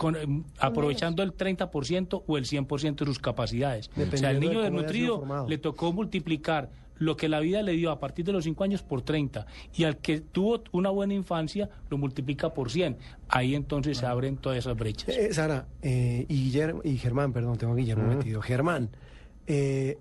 Em, 0.00 0.44
aprovechando 0.58 1.24
el 1.24 1.36
30% 1.36 2.22
o 2.26 2.38
el 2.38 2.44
100% 2.44 2.98
de 3.00 3.06
sus 3.06 3.18
capacidades. 3.18 3.90
o 3.96 4.16
sea, 4.16 4.28
al 4.28 4.38
niño 4.38 4.62
desnutrido 4.62 5.46
le 5.48 5.58
tocó 5.58 5.92
multiplicar 5.92 6.70
lo 6.98 7.16
que 7.16 7.28
la 7.28 7.40
vida 7.40 7.62
le 7.62 7.72
dio 7.72 7.90
a 7.90 8.00
partir 8.00 8.24
de 8.24 8.32
los 8.32 8.44
5 8.44 8.64
años 8.64 8.82
por 8.82 9.02
30 9.02 9.46
y 9.74 9.84
al 9.84 9.98
que 9.98 10.20
tuvo 10.20 10.62
una 10.72 10.90
buena 10.90 11.14
infancia 11.14 11.70
lo 11.90 11.98
multiplica 11.98 12.52
por 12.52 12.70
100. 12.70 12.98
Ahí 13.28 13.54
entonces 13.54 13.98
se 13.98 14.06
abren 14.06 14.36
todas 14.36 14.58
esas 14.58 14.76
brechas. 14.76 15.08
Eh, 15.16 15.32
Sara 15.32 15.66
eh, 15.82 16.26
y, 16.28 16.44
Guillermo, 16.44 16.80
y 16.84 16.96
Germán, 16.98 17.32
perdón, 17.32 17.58
tengo 17.58 17.72
a 17.72 17.76
Guillermo 17.76 18.06
metido. 18.06 18.42
Germán, 18.42 18.90
eh, 19.46 19.98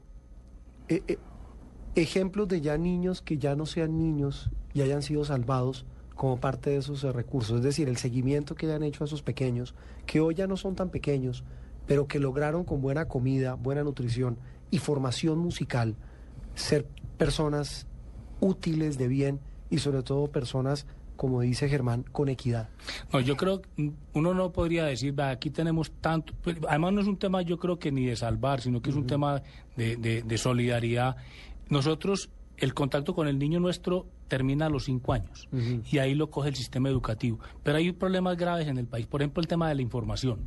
ejemplos 1.95 2.47
de 2.47 2.61
ya 2.61 2.77
niños 2.77 3.21
que 3.21 3.37
ya 3.37 3.55
no 3.55 3.65
sean 3.65 3.97
niños 3.97 4.49
y 4.73 4.81
hayan 4.81 5.01
sido 5.01 5.23
salvados 5.25 5.85
como 6.15 6.39
parte 6.39 6.71
de 6.71 6.77
esos 6.77 7.03
recursos, 7.03 7.57
es 7.57 7.63
decir, 7.63 7.87
el 7.87 7.97
seguimiento 7.97 8.55
que 8.55 8.71
han 8.71 8.81
hecho 8.81 9.03
a 9.03 9.07
esos 9.07 9.21
pequeños, 9.21 9.75
que 10.07 10.19
hoy 10.19 10.33
ya 10.33 10.47
no 10.47 10.57
son 10.57 10.75
tan 10.75 10.89
pequeños, 10.89 11.43
pero 11.85 12.07
que 12.07 12.19
lograron 12.19 12.63
con 12.63 12.81
buena 12.81 13.07
comida, 13.07 13.53
buena 13.53 13.83
nutrición 13.83 14.39
y 14.71 14.79
formación 14.79 15.37
musical 15.37 15.95
ser 16.57 16.85
personas 17.17 17.87
útiles 18.39 18.97
de 18.97 19.07
bien 19.07 19.39
y 19.69 19.79
sobre 19.79 20.03
todo 20.03 20.27
personas 20.27 20.85
como 21.15 21.41
dice 21.41 21.67
Germán, 21.67 22.03
con 22.03 22.29
equidad. 22.29 22.69
No, 23.11 23.19
yo 23.19 23.35
creo 23.35 23.63
que 23.63 23.91
uno 24.13 24.35
no 24.35 24.51
podría 24.51 24.85
decir, 24.85 25.19
aquí 25.19 25.49
tenemos 25.49 25.91
tanto, 25.99 26.33
además 26.69 26.93
no 26.93 27.01
es 27.01 27.07
un 27.07 27.17
tema 27.17 27.41
yo 27.41 27.57
creo 27.57 27.79
que 27.79 27.91
ni 27.91 28.05
de 28.05 28.15
salvar, 28.15 28.61
sino 28.61 28.83
que 28.83 28.91
es 28.91 28.95
un 28.95 29.07
tema 29.07 29.41
de, 29.75 29.97
de 29.97 30.37
solidaridad. 30.37 31.17
Nosotros 31.69 32.29
el 32.57 32.73
contacto 32.73 33.13
con 33.13 33.27
el 33.27 33.37
niño 33.37 33.59
nuestro 33.59 34.07
termina 34.27 34.65
a 34.65 34.69
los 34.69 34.85
cinco 34.85 35.13
años 35.13 35.47
y 35.89 35.99
ahí 35.99 36.15
lo 36.15 36.29
coge 36.29 36.49
el 36.49 36.55
sistema 36.55 36.89
educativo. 36.89 37.39
Pero 37.63 37.77
hay 37.77 37.91
problemas 37.91 38.35
graves 38.35 38.67
en 38.67 38.77
el 38.77 38.87
país, 38.87 39.07
por 39.07 39.21
ejemplo, 39.21 39.41
el 39.41 39.47
tema 39.47 39.69
de 39.69 39.75
la 39.75 39.81
información. 39.81 40.39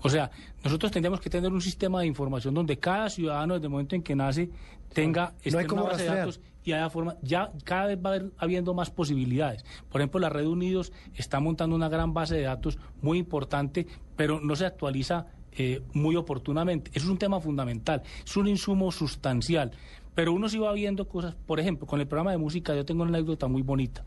O 0.00 0.08
sea, 0.08 0.30
nosotros 0.62 0.92
tendríamos 0.92 1.20
que 1.20 1.30
tener 1.30 1.52
un 1.52 1.60
sistema 1.60 2.00
de 2.00 2.06
información 2.06 2.54
donde 2.54 2.78
cada 2.78 3.08
ciudadano, 3.10 3.54
desde 3.54 3.66
el 3.66 3.70
momento 3.70 3.96
en 3.96 4.02
que 4.02 4.14
nace, 4.14 4.50
tenga 4.92 5.22
no 5.22 5.28
hay 5.28 5.64
este, 5.64 5.66
como 5.66 5.84
base 5.84 6.02
de 6.04 6.08
datos 6.08 6.40
y 6.64 6.72
haya 6.72 6.88
forma, 6.88 7.16
ya 7.22 7.52
cada 7.64 7.86
vez 7.86 7.98
va 7.98 8.10
a 8.10 8.14
haber 8.14 8.32
habiendo 8.38 8.72
más 8.72 8.90
posibilidades. 8.90 9.64
Por 9.90 10.00
ejemplo, 10.00 10.18
la 10.18 10.30
Red 10.30 10.46
Unidos 10.46 10.92
está 11.14 11.38
montando 11.38 11.76
una 11.76 11.88
gran 11.88 12.14
base 12.14 12.36
de 12.36 12.42
datos 12.42 12.78
muy 13.02 13.18
importante, 13.18 13.86
pero 14.16 14.40
no 14.40 14.56
se 14.56 14.64
actualiza 14.64 15.26
eh, 15.56 15.82
muy 15.92 16.16
oportunamente. 16.16 16.90
Eso 16.94 17.06
es 17.06 17.10
un 17.10 17.18
tema 17.18 17.40
fundamental, 17.40 18.02
es 18.24 18.36
un 18.36 18.48
insumo 18.48 18.90
sustancial. 18.92 19.72
Pero 20.14 20.32
uno 20.32 20.48
sí 20.48 20.58
va 20.58 20.72
viendo 20.72 21.08
cosas, 21.08 21.34
por 21.34 21.58
ejemplo, 21.58 21.86
con 21.86 22.00
el 22.00 22.06
programa 22.06 22.30
de 22.30 22.38
música 22.38 22.74
yo 22.74 22.84
tengo 22.84 23.02
una 23.02 23.16
anécdota 23.16 23.48
muy 23.48 23.62
bonita. 23.62 24.04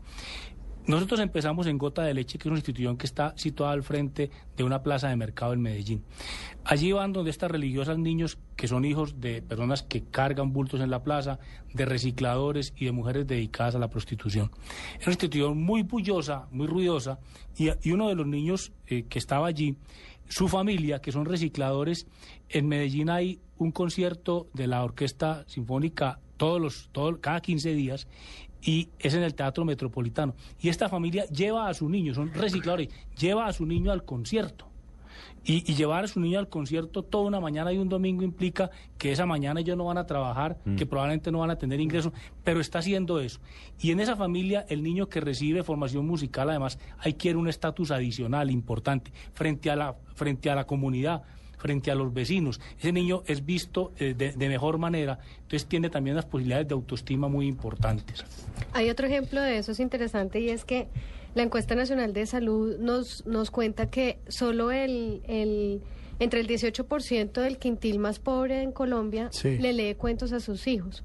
Nosotros 0.88 1.20
empezamos 1.20 1.66
en 1.66 1.76
Gota 1.76 2.02
de 2.02 2.14
Leche, 2.14 2.38
que 2.38 2.48
es 2.48 2.50
una 2.50 2.56
institución 2.56 2.96
que 2.96 3.04
está 3.04 3.34
situada 3.36 3.72
al 3.72 3.82
frente 3.82 4.30
de 4.56 4.64
una 4.64 4.82
plaza 4.82 5.10
de 5.10 5.16
mercado 5.16 5.52
en 5.52 5.60
Medellín. 5.60 6.02
Allí 6.64 6.92
van 6.92 7.12
donde 7.12 7.30
estas 7.30 7.50
religiosas 7.50 7.98
niños 7.98 8.38
que 8.56 8.68
son 8.68 8.86
hijos 8.86 9.20
de 9.20 9.42
personas 9.42 9.82
que 9.82 10.04
cargan 10.04 10.54
bultos 10.54 10.80
en 10.80 10.88
la 10.88 11.02
plaza, 11.02 11.40
de 11.74 11.84
recicladores 11.84 12.72
y 12.74 12.86
de 12.86 12.92
mujeres 12.92 13.26
dedicadas 13.26 13.74
a 13.74 13.78
la 13.78 13.90
prostitución. 13.90 14.50
Es 14.98 15.06
una 15.06 15.12
institución 15.12 15.62
muy 15.62 15.82
bullosa, 15.82 16.48
muy 16.52 16.66
ruidosa, 16.66 17.18
y, 17.58 17.68
uno 17.90 18.08
de 18.08 18.14
los 18.14 18.26
niños 18.26 18.72
eh, 18.86 19.02
que 19.10 19.18
estaba 19.18 19.46
allí, 19.46 19.76
su 20.28 20.48
familia, 20.48 21.00
que 21.00 21.12
son 21.12 21.24
recicladores, 21.24 22.06
en 22.48 22.68
Medellín 22.68 23.10
hay 23.10 23.40
un 23.56 23.72
concierto 23.72 24.48
de 24.54 24.66
la 24.66 24.84
Orquesta 24.84 25.44
Sinfónica 25.46 26.20
todos 26.36 26.60
los, 26.60 26.88
todo, 26.92 27.20
cada 27.20 27.40
15 27.40 27.74
días 27.74 28.06
y 28.62 28.88
es 28.98 29.14
en 29.14 29.22
el 29.22 29.34
Teatro 29.34 29.64
Metropolitano. 29.64 30.34
Y 30.60 30.68
esta 30.68 30.88
familia 30.88 31.24
lleva 31.26 31.68
a 31.68 31.74
su 31.74 31.88
niño, 31.88 32.14
son 32.14 32.32
recicladores, 32.32 32.88
lleva 33.18 33.46
a 33.46 33.52
su 33.52 33.66
niño 33.66 33.92
al 33.92 34.04
concierto. 34.04 34.67
Y, 35.50 35.64
y, 35.66 35.76
llevar 35.76 36.04
a 36.04 36.08
su 36.08 36.20
niño 36.20 36.38
al 36.38 36.50
concierto 36.50 37.02
toda 37.02 37.24
una 37.24 37.40
mañana 37.40 37.72
y 37.72 37.78
un 37.78 37.88
domingo 37.88 38.22
implica 38.22 38.70
que 38.98 39.12
esa 39.12 39.24
mañana 39.24 39.60
ellos 39.60 39.78
no 39.78 39.86
van 39.86 39.96
a 39.96 40.04
trabajar, 40.04 40.58
mm. 40.66 40.76
que 40.76 40.84
probablemente 40.84 41.32
no 41.32 41.38
van 41.38 41.50
a 41.50 41.56
tener 41.56 41.80
ingresos, 41.80 42.12
pero 42.44 42.60
está 42.60 42.80
haciendo 42.80 43.18
eso. 43.18 43.40
Y 43.80 43.90
en 43.90 44.00
esa 44.00 44.14
familia, 44.14 44.66
el 44.68 44.82
niño 44.82 45.08
que 45.08 45.22
recibe 45.22 45.62
formación 45.62 46.06
musical, 46.06 46.50
además, 46.50 46.78
hay 46.98 47.14
quiere 47.14 47.38
un 47.38 47.48
estatus 47.48 47.90
adicional 47.90 48.50
importante 48.50 49.10
frente 49.32 49.70
a 49.70 49.76
la, 49.76 49.96
frente 50.14 50.50
a 50.50 50.54
la 50.54 50.66
comunidad 50.66 51.22
frente 51.56 51.90
a 51.90 51.94
los 51.94 52.14
vecinos. 52.14 52.60
Ese 52.78 52.92
niño 52.92 53.22
es 53.26 53.44
visto 53.44 53.92
eh, 53.98 54.14
de, 54.16 54.32
de, 54.32 54.48
mejor 54.48 54.78
manera, 54.78 55.18
entonces 55.38 55.66
tiene 55.66 55.90
también 55.90 56.14
las 56.14 56.24
posibilidades 56.24 56.68
de 56.68 56.74
autoestima 56.74 57.26
muy 57.26 57.48
importantes. 57.48 58.24
Hay 58.72 58.88
otro 58.90 59.06
ejemplo 59.06 59.40
de 59.40 59.58
eso, 59.58 59.72
es 59.72 59.80
interesante, 59.80 60.40
y 60.40 60.50
es 60.50 60.64
que 60.64 60.88
la 61.34 61.42
encuesta 61.42 61.74
nacional 61.74 62.12
de 62.12 62.26
salud 62.26 62.78
nos, 62.78 63.26
nos 63.26 63.50
cuenta 63.50 63.90
que 63.90 64.18
solo 64.28 64.70
el, 64.70 65.22
el 65.26 65.82
entre 66.18 66.40
el 66.40 66.48
18% 66.48 67.32
del 67.32 67.58
quintil 67.58 67.98
más 67.98 68.18
pobre 68.18 68.62
en 68.62 68.72
Colombia 68.72 69.28
sí. 69.32 69.58
le 69.58 69.72
lee 69.72 69.94
cuentos 69.94 70.32
a 70.32 70.40
sus 70.40 70.66
hijos. 70.66 71.04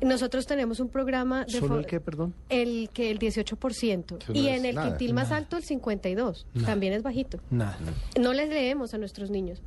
Nosotros 0.00 0.46
tenemos 0.46 0.80
un 0.80 0.88
programa 0.88 1.44
de 1.44 1.60
¿Solo 1.60 1.78
el 1.78 1.86
qué, 1.86 2.00
perdón? 2.00 2.34
El 2.48 2.90
que 2.92 3.10
el 3.10 3.18
18%. 3.18 4.28
No 4.28 4.34
y 4.34 4.48
en 4.48 4.66
el 4.66 4.74
nada, 4.74 4.88
quintil 4.88 5.14
más 5.14 5.28
nada. 5.28 5.36
alto 5.38 5.56
el 5.56 5.64
52. 5.64 6.46
Nada. 6.52 6.66
También 6.66 6.92
es 6.92 7.02
bajito. 7.02 7.40
Nada. 7.50 7.78
No 8.20 8.32
les 8.32 8.48
leemos 8.48 8.92
a 8.92 8.98
nuestros 8.98 9.30
niños. 9.30 9.62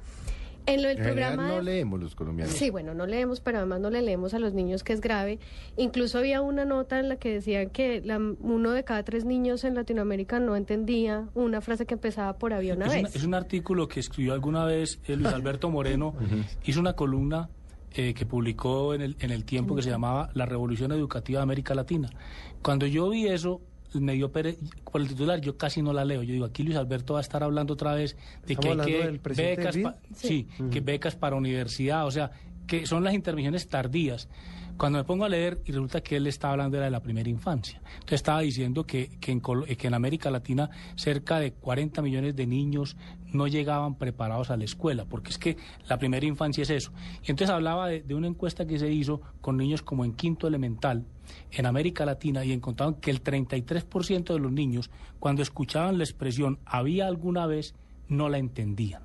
En 0.67 0.81
lo 0.83 0.89
del 0.89 0.97
En 0.97 1.03
programa 1.03 1.47
no 1.47 1.61
leemos 1.61 1.99
los 1.99 2.13
colombianos. 2.13 2.53
Sí, 2.53 2.69
bueno, 2.69 2.93
no 2.93 3.07
leemos, 3.07 3.39
pero 3.39 3.57
además 3.59 3.79
no 3.79 3.89
le 3.89 4.01
leemos 4.01 4.33
a 4.33 4.39
los 4.39 4.53
niños, 4.53 4.83
que 4.83 4.93
es 4.93 5.01
grave. 5.01 5.39
Incluso 5.77 6.17
había 6.17 6.41
una 6.41 6.65
nota 6.65 6.99
en 6.99 7.07
la 7.09 7.15
que 7.15 7.31
decían 7.33 7.69
que 7.69 8.01
la- 8.03 8.17
uno 8.19 8.71
de 8.71 8.83
cada 8.83 9.03
tres 9.03 9.23
niños 9.25 9.63
en 9.63 9.75
Latinoamérica 9.75 10.39
no 10.39 10.55
entendía 10.57 11.29
una 11.35 11.61
frase 11.61 11.85
que 11.85 11.93
empezaba 11.93 12.37
por 12.37 12.53
había 12.53 12.73
una 12.75 12.87
es, 12.87 12.91
vez. 12.91 12.99
una- 13.01 13.09
es 13.09 13.23
un 13.23 13.33
artículo 13.33 13.87
que 13.87 13.99
escribió 14.01 14.33
alguna 14.33 14.65
vez 14.65 14.99
eh, 15.07 15.15
Luis 15.15 15.33
Alberto 15.33 15.69
Moreno, 15.69 16.13
hizo 16.65 16.79
una 16.81 16.93
columna 16.93 17.49
eh, 17.93 18.13
que 18.13 18.25
publicó 18.25 18.93
en 18.93 19.01
el, 19.01 19.15
en 19.21 19.31
el 19.31 19.45
tiempo 19.45 19.73
que 19.75 19.81
se 19.81 19.89
llamaba 19.89 20.29
La 20.33 20.45
Revolución 20.45 20.91
Educativa 20.91 21.39
de 21.39 21.43
América 21.43 21.73
Latina. 21.73 22.09
Cuando 22.61 22.85
yo 22.85 23.09
vi 23.09 23.27
eso, 23.27 23.61
me 23.93 24.13
dio 24.13 24.31
pere- 24.31 24.57
por 24.91 25.01
el 25.01 25.07
titular, 25.07 25.39
yo 25.41 25.57
casi 25.57 25.81
no 25.81 25.93
la 25.93 26.03
leo. 26.05 26.23
Yo 26.23 26.33
digo, 26.33 26.45
aquí 26.45 26.63
Luis 26.63 26.77
Alberto 26.77 27.13
va 27.13 27.19
a 27.19 27.21
estar 27.21 27.43
hablando 27.43 27.73
otra 27.73 27.93
vez 27.95 28.15
de 28.45 28.53
¿Estamos 28.53 28.85
que 28.85 29.01
hay 29.03 29.17
que 29.19 29.31
becas, 29.33 29.73
del 29.75 29.83
pa- 29.83 29.97
BID? 30.09 30.15
sí, 30.15 30.47
que 30.71 30.81
becas 30.81 31.15
para 31.15 31.35
universidad, 31.35 32.05
o 32.05 32.11
sea, 32.11 32.31
que 32.67 32.85
son 32.85 33.03
las 33.03 33.13
intervenciones 33.13 33.67
tardías. 33.69 34.27
Cuando 34.77 34.99
me 34.99 35.05
pongo 35.05 35.25
a 35.25 35.29
leer 35.29 35.59
y 35.65 35.71
resulta 35.71 36.01
que 36.01 36.17
él 36.17 36.27
estaba 36.27 36.51
hablando 36.53 36.77
era 36.77 36.85
de 36.85 36.91
la 36.91 36.99
primera 37.01 37.27
infancia. 37.27 37.81
Entonces 37.95 38.17
estaba 38.17 38.41
diciendo 38.41 38.85
que, 38.85 39.09
que, 39.19 39.31
en, 39.31 39.41
que 39.41 39.87
en 39.87 39.93
América 39.95 40.29
Latina 40.29 40.69
cerca 40.95 41.39
de 41.39 41.53
40 41.53 42.01
millones 42.03 42.35
de 42.35 42.45
niños 42.45 42.95
no 43.31 43.47
llegaban 43.47 43.95
preparados 43.95 44.49
a 44.49 44.57
la 44.57 44.63
escuela, 44.63 45.05
porque 45.05 45.29
es 45.31 45.37
que 45.37 45.57
la 45.87 45.97
primera 45.97 46.25
infancia 46.25 46.63
es 46.63 46.69
eso. 46.69 46.91
Y 47.23 47.31
entonces 47.31 47.49
hablaba 47.49 47.87
de, 47.87 48.01
de 48.01 48.15
una 48.15 48.27
encuesta 48.27 48.65
que 48.65 48.79
se 48.79 48.91
hizo 48.91 49.21
con 49.41 49.57
niños 49.57 49.81
como 49.81 50.05
en 50.05 50.13
quinto 50.13 50.47
elemental 50.47 51.05
en 51.51 51.65
América 51.65 52.05
Latina 52.05 52.45
y 52.45 52.51
encontraron 52.51 52.95
que 52.95 53.11
el 53.11 53.23
33% 53.23 54.33
de 54.33 54.39
los 54.39 54.51
niños 54.51 54.89
cuando 55.19 55.41
escuchaban 55.41 55.97
la 55.97 56.03
expresión 56.03 56.59
había 56.65 57.07
alguna 57.07 57.45
vez 57.47 57.75
no 58.07 58.29
la 58.29 58.37
entendían. 58.37 59.03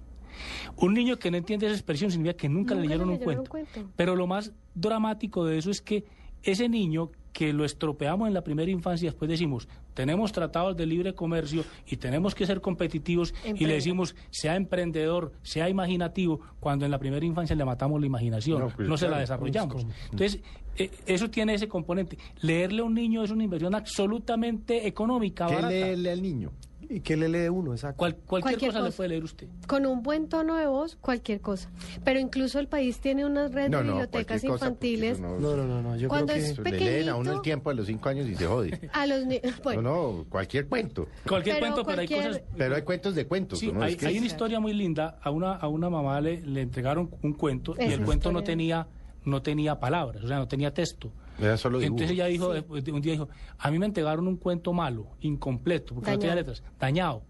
Un 0.77 0.95
niño 0.95 1.19
que 1.19 1.31
no 1.31 1.37
entiende 1.37 1.67
esa 1.67 1.75
expresión 1.75 2.11
significa 2.11 2.37
que 2.37 2.49
nunca, 2.49 2.75
le 2.75 2.83
leyeron, 2.83 3.09
le 3.09 3.15
un, 3.15 3.21
leyeron 3.21 3.45
cuento. 3.47 3.59
un 3.59 3.67
cuento. 3.67 3.93
Pero 3.97 4.17
lo 4.17 4.27
más 4.27 4.53
dramático 4.75 5.45
de 5.45 5.59
eso 5.59 5.71
es 5.71 5.83
que 5.83 6.05
ese 6.43 6.69
niño 6.69 7.11
que 7.33 7.53
lo 7.53 7.65
estropeamos 7.65 8.29
en 8.29 8.35
la 8.35 8.43
primera 8.45 8.71
infancia, 8.71 9.11
después 9.11 9.29
decimos, 9.29 9.69
tenemos 9.95 10.33
tratados 10.33 10.77
de 10.77 10.87
libre 10.87 11.15
comercio 11.15 11.65
y 11.87 11.97
tenemos 11.97 12.35
que 12.35 12.47
ser 12.47 12.61
competitivos 12.61 13.35
y 13.45 13.65
le 13.67 13.75
decimos, 13.75 14.15
sea 14.31 14.57
emprendedor, 14.57 15.33
sea 15.43 15.69
imaginativo, 15.69 16.41
cuando 16.61 16.85
en 16.85 16.91
la 16.91 16.99
primera 16.99 17.25
infancia 17.25 17.57
le 17.57 17.65
matamos 17.65 18.01
la 18.01 18.07
imaginación, 18.07 18.59
no, 18.59 18.69
No, 18.69 18.75
pues, 18.77 19.01
se 19.01 19.09
la 19.09 19.19
desarrollamos. 19.19 19.87
Entonces, 20.11 20.41
eh, 20.77 20.91
eso 21.07 21.31
tiene 21.31 21.55
ese 21.55 21.69
componente. 21.69 22.19
Leerle 22.41 22.81
a 22.83 22.85
un 22.85 22.95
niño 22.95 23.23
es 23.23 23.31
una 23.31 23.45
inversión 23.45 23.75
absolutamente 23.75 24.87
económica, 24.87 25.47
¿Qué 25.47 25.55
barata. 25.55 25.71
leerle 25.71 26.11
al 26.11 26.23
niño? 26.23 26.51
¿Y 26.93 27.01
qué 27.01 27.17
le 27.17 27.29
lee 27.29 27.49
uno? 27.49 27.73
Exacto. 27.73 27.97
Cual- 27.97 28.17
cualquier, 28.17 28.43
Cualquier 28.53 28.71
cosa, 28.71 28.81
le 28.81 28.87
cosa. 28.89 28.97
puede 28.97 29.09
leer 29.09 29.25
usted. 29.25 29.49
Con 29.67 29.87
un 29.87 30.03
buen 30.03 30.29
tono 30.29 30.57
de 30.57 30.67
voz, 30.67 30.97
cualquier 30.97 31.41
cosa. 31.41 31.71
Pero 32.05 32.21
incluso 32.21 32.59
el 32.59 32.69
país 32.69 33.01
tiene 33.01 33.25
una 33.25 33.49
red 33.49 33.71
No, 33.71 33.79
de 33.79 33.85
no, 33.85 33.93
bibliotecas 33.93 34.43
cosa, 34.43 34.53
infantiles. 34.67 35.19
no- 35.21 35.39
No, 35.39 35.57
no, 35.57 35.65
no, 35.67 35.81
no. 35.83 35.97
Yo 35.97 36.09
Cuando 36.09 36.33
creo 36.35 36.45
que... 36.45 36.51
es 36.51 36.59
le 36.59 36.71
leen 36.81 37.09
a 37.09 37.13
uno 37.15 37.21
el 37.21 37.25
pequeñito. 37.27 37.43
tiempo 37.43 37.71
a 37.71 37.75
los 37.75 37.87
cinco 37.87 38.09
años 38.11 38.27
y 38.29 38.35
se 38.35 38.47
jode. 38.47 38.79
A 38.93 39.07
los 39.07 39.25
ni- 39.27 39.41
bueno, 39.65 39.83
No, 39.83 40.13
no, 40.19 40.25
cualquier 40.29 40.67
cuento. 40.67 41.09
Cualquier 41.27 41.57
Pero 41.57 41.67
cuento, 41.75 41.85
pero 41.87 42.01
hay 42.03 42.09
cosas... 42.09 42.43
Pero 42.57 42.77
hay 42.77 42.83
cuentos 42.83 43.15
de 43.15 43.27
cuentos. 43.27 43.59
Sí, 43.59 43.73
hay, 43.81 44.19
una 44.19 44.27
historia 44.27 44.61
muy 44.61 44.75
linda. 44.75 45.19
A 45.23 45.31
una, 45.31 45.53
a 45.55 45.69
una 45.69 45.89
mamá 45.89 46.21
le, 46.21 46.43
le 46.43 46.61
entregaron 46.61 47.11
un 47.23 47.33
cuento 47.33 47.75
y 47.79 47.85
el 47.85 48.03
cuento 48.03 48.31
no 48.33 48.43
tenía, 48.45 48.87
no 49.25 49.41
tenía 49.41 49.81
palabras, 49.81 50.23
o 50.25 50.29
sea, 50.29 50.37
no 50.39 50.47
tenía 50.49 50.75
texto. 50.75 51.11
Era 51.41 51.57
solo 51.57 51.81
Y 51.81 51.85
entonces 51.87 52.11
ella 52.13 52.27
dijo, 52.27 52.53
después 52.53 52.85
de 52.85 52.93
un 52.93 53.01
día 53.01 53.13
dijo, 53.13 53.29
a 53.59 53.71
mí 53.71 53.79
me 53.79 53.87
entregaron 53.87 54.29
un 54.29 54.37
cuento 54.37 54.73
malo, 54.73 55.07
incompleto, 55.21 55.95
porque 55.95 56.11
no 56.11 56.19
tenía 56.19 56.35
Dañado. 56.35 56.53
letras, 56.53 56.63
dañado. 56.79 57.23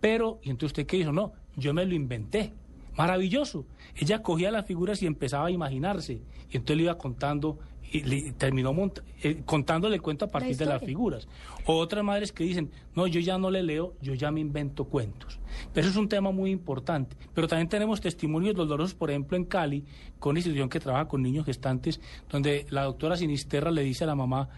Pero, 0.00 0.40
y 0.42 0.50
entonces 0.50 0.70
usted 0.72 0.86
qué 0.86 0.96
dijo, 0.96 1.12
no, 1.12 1.32
yo 1.56 1.72
me 1.74 1.84
lo 1.84 1.94
inventé. 1.94 2.52
Maravilloso. 2.96 3.64
Ella 3.96 4.22
cogía 4.22 4.50
las 4.50 4.66
figuras 4.66 5.02
y 5.02 5.06
empezaba 5.06 5.46
a 5.46 5.50
imaginarse. 5.50 6.20
Y 6.50 6.56
entonces 6.56 6.76
le 6.76 6.82
iba 6.84 6.98
contando 6.98 7.58
y 7.92 8.00
le 8.04 8.32
terminó 8.32 8.72
monta- 8.72 9.02
eh, 9.22 9.42
contándole 9.44 9.96
el 9.96 10.02
cuento 10.02 10.24
a 10.24 10.28
partir 10.28 10.56
de 10.56 10.64
las 10.66 10.82
figuras. 10.86 11.28
O 11.66 11.76
otras 11.76 12.02
madres 12.02 12.32
que 12.32 12.42
dicen, 12.44 12.70
no, 12.96 13.06
yo 13.06 13.20
ya 13.20 13.36
no 13.38 13.50
le 13.50 13.62
leo, 13.62 13.94
yo 14.00 14.14
ya 14.14 14.30
me 14.30 14.40
invento 14.40 14.84
cuentos. 14.86 15.38
Pero 15.74 15.82
eso 15.86 15.90
es 15.90 15.96
un 15.96 16.08
tema 16.08 16.30
muy 16.30 16.50
importante. 16.50 17.16
Pero 17.34 17.46
también 17.48 17.68
tenemos 17.68 18.00
testimonios 18.00 18.54
dolorosos, 18.54 18.94
por 18.94 19.10
ejemplo, 19.10 19.36
en 19.36 19.44
Cali, 19.44 19.84
con 20.18 20.30
una 20.30 20.38
institución 20.40 20.68
que 20.68 20.80
trabaja 20.80 21.06
con 21.06 21.22
niños 21.22 21.44
gestantes, 21.44 22.00
donde 22.30 22.66
la 22.70 22.84
doctora 22.84 23.16
Sinisterra 23.16 23.70
le 23.70 23.82
dice 23.82 24.04
a 24.04 24.06
la 24.06 24.14
mamá, 24.14 24.48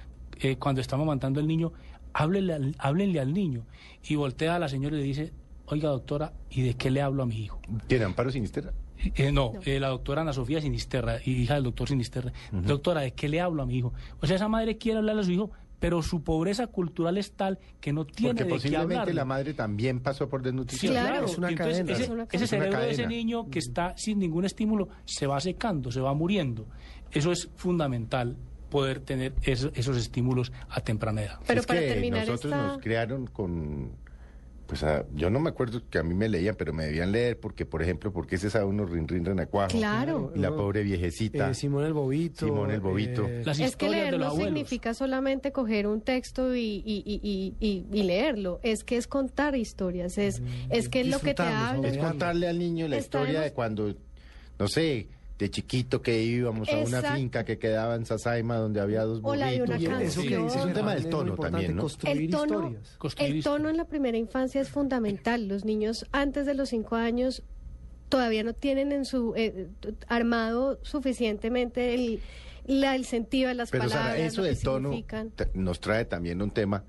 eh, 0.40 0.56
cuando 0.56 0.80
está 0.80 0.94
amamantando 0.96 1.40
el 1.40 1.46
niño, 1.46 1.72
háblele 2.12 2.52
al, 2.52 2.74
háblenle 2.78 3.18
al 3.20 3.32
niño. 3.34 3.66
Y 4.08 4.14
voltea 4.14 4.54
a 4.54 4.58
la 4.60 4.68
señora 4.68 4.96
y 4.96 5.00
le 5.00 5.04
dice, 5.04 5.32
oiga 5.66 5.88
doctora, 5.88 6.32
¿y 6.50 6.62
de 6.62 6.74
qué 6.74 6.90
le 6.90 7.00
hablo 7.02 7.22
a 7.24 7.26
mi 7.26 7.36
hijo? 7.42 7.60
¿Tiene 7.88 8.04
Amparo 8.04 8.30
Sinisterra? 8.30 8.72
Eh, 9.14 9.32
no, 9.32 9.52
eh, 9.64 9.78
la 9.80 9.88
doctora 9.88 10.22
Ana 10.22 10.32
Sofía 10.32 10.60
Sinisterra, 10.60 11.18
hija 11.24 11.54
del 11.54 11.64
doctor 11.64 11.88
Sinisterra. 11.88 12.32
Doctora, 12.52 13.00
¿de 13.02 13.12
qué 13.12 13.28
le 13.28 13.40
hablo 13.40 13.62
a 13.62 13.66
mi 13.66 13.76
hijo? 13.78 13.92
O 14.20 14.26
sea, 14.26 14.36
esa 14.36 14.48
madre 14.48 14.76
quiere 14.78 14.98
hablarle 14.98 15.22
a 15.22 15.24
su 15.24 15.32
hijo, 15.32 15.50
pero 15.80 16.00
su 16.02 16.22
pobreza 16.22 16.66
cultural 16.68 17.18
es 17.18 17.32
tal 17.32 17.58
que 17.80 17.92
no 17.92 18.06
tiene 18.06 18.30
Porque 18.30 18.44
de 18.44 18.48
qué 18.48 18.54
posiblemente 18.54 19.12
la 19.12 19.24
madre 19.26 19.52
también 19.54 20.00
pasó 20.00 20.28
por 20.28 20.40
Sí, 20.40 20.44
desnutrición. 20.46 20.92
Claro. 20.94 21.26
Es 21.26 21.36
una 21.36 21.50
entonces 21.50 21.76
cadena. 21.78 21.92
Ese, 21.92 22.02
Es 22.04 22.08
una 22.08 22.22
ese 22.22 22.30
cadena. 22.30 22.46
cerebro 22.46 22.80
de 22.80 22.90
ese 22.92 23.06
niño 23.06 23.50
que 23.50 23.58
está 23.58 23.94
sin 23.96 24.18
ningún 24.18 24.44
estímulo 24.46 24.88
se 25.04 25.26
va 25.26 25.38
secando, 25.40 25.90
se 25.92 26.00
va 26.00 26.14
muriendo. 26.14 26.66
Eso 27.10 27.32
es 27.32 27.50
fundamental, 27.56 28.36
poder 28.70 29.00
tener 29.00 29.34
eso- 29.42 29.70
esos 29.74 29.96
estímulos 29.98 30.52
a 30.70 30.80
temprana 30.80 31.22
edad. 31.22 31.38
Pero 31.46 31.60
es 31.60 31.66
para 31.66 31.80
que 31.80 31.88
terminar 31.88 32.26
nosotros 32.26 32.52
esta- 32.52 32.66
nos 32.68 32.78
crearon 32.78 33.26
con 33.26 33.90
pues 34.66 34.82
ah, 34.82 35.04
yo 35.14 35.28
no 35.30 35.40
me 35.40 35.50
acuerdo 35.50 35.82
que 35.90 35.98
a 35.98 36.02
mí 36.02 36.14
me 36.14 36.28
leían, 36.28 36.54
pero 36.56 36.72
me 36.72 36.86
debían 36.86 37.12
leer 37.12 37.38
porque, 37.38 37.66
por 37.66 37.82
ejemplo, 37.82 38.12
porque 38.12 38.38
se 38.38 38.48
sabe 38.50 38.64
uno 38.64 38.86
rin 38.86 39.06
rin 39.06 39.24
renacuajo. 39.24 39.76
Claro. 39.76 40.32
Y 40.34 40.38
la 40.38 40.50
No. 40.50 40.56
pobre 40.56 40.82
viejecita. 40.82 41.50
Eh, 41.50 41.54
Simón 41.54 41.84
el 41.84 41.92
Bobito. 41.92 42.46
Simón 42.46 42.70
el 42.70 42.80
Bobito. 42.80 43.26
eh, 43.28 43.42
Las 43.44 43.58
Es 43.60 43.76
que 43.76 43.86
historias 43.86 44.10
de 44.12 44.18
leer 44.18 44.20
no 44.20 44.36
significa 44.36 44.94
solamente 44.94 45.52
coger 45.52 45.86
un 45.86 46.00
texto 46.00 46.54
y, 46.56 46.82
y- 46.84 47.02
y- 47.60 47.86
y- 47.92 48.02
leerlo, 48.02 48.60
es 48.62 48.84
que 48.84 48.96
es 48.96 49.06
contar 49.06 49.54
historias, 49.56 50.18
es, 50.18 50.40
es 50.70 50.88
que 50.88 51.00
es 51.02 51.08
lo 51.08 51.18
que 51.20 51.34
te 51.34 51.42
habla. 51.42 51.88
Es 51.88 51.98
contarle 51.98 52.48
al 52.48 52.58
niño 52.58 52.88
la 52.88 52.98
historia 52.98 53.40
de 53.42 53.52
cuando, 53.52 53.94
no 54.58 54.68
sé, 54.68 55.08
de 55.38 55.50
chiquito 55.50 56.00
que 56.00 56.22
íbamos 56.22 56.68
a 56.68 56.76
una 56.76 56.98
Exacto. 56.98 57.16
finca 57.16 57.44
que 57.44 57.58
quedaba 57.58 57.96
en 57.96 58.06
Sasaima 58.06 58.56
donde 58.56 58.80
había 58.80 59.02
dos 59.02 59.20
O 59.22 59.34
la 59.34 59.48
de 59.50 59.58
burritos. 59.60 59.80
una 59.80 59.98
canción. 59.98 60.02
eso 60.02 60.22
que 60.22 60.28
Sí. 60.36 60.42
dice 60.44 60.58
Es 60.60 60.64
un 60.64 60.72
tema 60.72 60.94
del 60.94 61.08
tono 61.08 61.36
también, 61.36 61.74
¿no? 61.76 61.82
Construir 61.82 62.16
El 62.20 62.30
tono, 62.30 62.76
el 63.18 63.42
tono 63.42 63.68
en 63.68 63.76
la 63.76 63.84
primera 63.86 64.16
infancia 64.16 64.60
es 64.60 64.68
fundamental. 64.68 65.48
Los 65.48 65.64
niños 65.64 66.06
antes 66.12 66.46
de 66.46 66.54
los 66.54 66.68
cinco 66.68 66.94
años 66.94 67.42
todavía 68.08 68.44
no 68.44 68.52
tienen 68.52 68.92
en 68.92 69.04
su 69.04 69.34
eh, 69.36 69.66
armado 70.06 70.78
suficientemente 70.82 71.94
el, 71.94 72.20
la- 72.66 72.94
el 72.94 73.04
sentido 73.04 73.48
de 73.48 73.54
las 73.54 73.70
Pero 73.70 73.84
palabras, 73.88 74.12
Sara, 74.12 74.18
eso 74.24 74.42
del 74.42 74.58
tono 74.60 74.92
nos 75.54 75.80
trae 75.80 76.04
también 76.04 76.40
un 76.42 76.52
tema 76.52 76.84